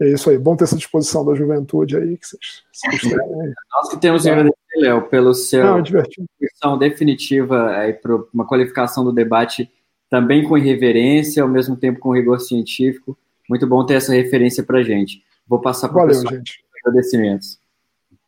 é 0.00 0.12
isso 0.12 0.30
aí, 0.30 0.38
bom 0.38 0.54
ter 0.54 0.62
essa 0.62 0.76
disposição 0.76 1.24
da 1.24 1.34
juventude 1.34 1.96
aí 1.96 2.16
que 2.16 2.26
vocês. 2.26 2.62
Aí. 2.84 3.52
Nós 3.74 3.88
que 3.90 3.96
temos 3.96 4.22
que 4.22 4.30
agradecer, 4.30 4.56
Léo, 4.76 5.02
pelo 5.08 5.34
seu 5.34 5.64
Não, 5.64 6.74
é 6.74 6.78
definitiva 6.78 7.70
aí 7.70 7.92
para 7.92 8.14
uma 8.32 8.46
qualificação 8.46 9.02
do 9.02 9.12
debate 9.12 9.68
também 10.08 10.44
com 10.44 10.56
irreverência, 10.56 11.42
ao 11.42 11.48
mesmo 11.48 11.76
tempo 11.76 11.98
com 11.98 12.14
rigor 12.14 12.38
científico. 12.38 13.18
Muito 13.48 13.66
bom 13.66 13.84
ter 13.84 13.94
essa 13.94 14.12
referência 14.12 14.62
para 14.62 14.82
gente. 14.82 15.22
Vou 15.46 15.60
passar 15.60 15.88
para 15.88 16.04
o 16.04 16.06
Valeu, 16.06 16.30
gente. 16.30 16.64
agradecimentos. 16.84 17.58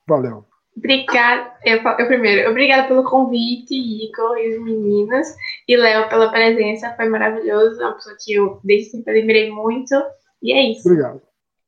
Valeu. 0.06 0.44
Obrigada, 0.76 1.52
eu, 1.64 1.78
eu 1.82 2.06
primeiro, 2.06 2.48
obrigada 2.48 2.88
pelo 2.88 3.04
convite, 3.04 3.74
Igor 3.74 4.38
e 4.38 4.56
os 4.56 4.64
meninas, 4.64 5.34
e 5.68 5.76
Léo 5.76 6.08
pela 6.08 6.30
presença, 6.30 6.94
foi 6.94 7.08
maravilhoso, 7.08 7.82
é 7.82 7.84
uma 7.84 7.94
pessoa 7.94 8.16
que 8.18 8.32
eu 8.32 8.60
desde 8.64 8.90
sempre 8.90 9.18
admirei 9.18 9.50
muito, 9.50 9.94
e 10.42 10.52
é 10.52 10.70
isso. 10.70 10.88
Obrigado. 10.88 11.20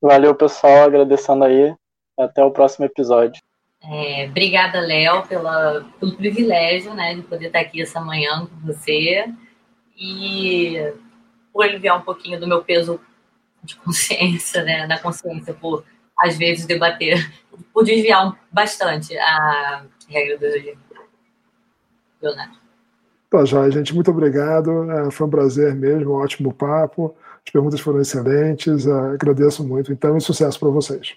Valeu, 0.03 0.35
pessoal. 0.35 0.87
Agradecendo 0.87 1.45
aí. 1.45 1.75
Até 2.19 2.45
o 2.45 2.51
próximo 2.51 2.85
episódio. 2.85 3.41
É, 3.83 4.27
obrigada, 4.29 4.81
Léo, 4.81 5.27
pela, 5.27 5.85
pelo 5.99 6.17
privilégio 6.17 6.93
né, 6.93 7.15
de 7.15 7.23
poder 7.23 7.47
estar 7.47 7.61
aqui 7.61 7.81
essa 7.81 8.01
manhã 8.01 8.47
com 8.47 8.67
você 8.67 9.27
e 9.97 10.93
por 11.53 11.65
aliviar 11.65 11.99
um 11.99 12.03
pouquinho 12.03 12.39
do 12.39 12.47
meu 12.47 12.63
peso 12.63 13.01
de 13.63 13.77
consciência, 13.77 14.63
né, 14.65 14.87
na 14.87 14.99
consciência, 14.99 15.55
por 15.55 15.85
às 16.19 16.37
vezes 16.37 16.67
debater, 16.67 17.33
por 17.73 17.85
desviar 17.85 18.39
bastante 18.51 19.17
a 19.19 19.85
regra 20.09 20.39
do 20.39 20.47
Leonardo. 22.21 22.63
Tá, 23.31 23.45
já, 23.45 23.69
gente, 23.71 23.95
muito 23.95 24.11
obrigado. 24.11 24.91
É, 24.91 25.11
foi 25.11 25.27
um 25.27 25.31
prazer 25.31 25.75
mesmo, 25.75 26.13
um 26.13 26.23
ótimo 26.23 26.53
papo. 26.53 27.17
As 27.45 27.51
perguntas 27.51 27.81
foram 27.81 28.01
excelentes, 28.01 28.87
agradeço 28.87 29.67
muito, 29.67 29.93
então, 29.93 30.17
e 30.17 30.21
sucesso 30.21 30.61
para 30.61 30.69
vocês. 30.69 31.17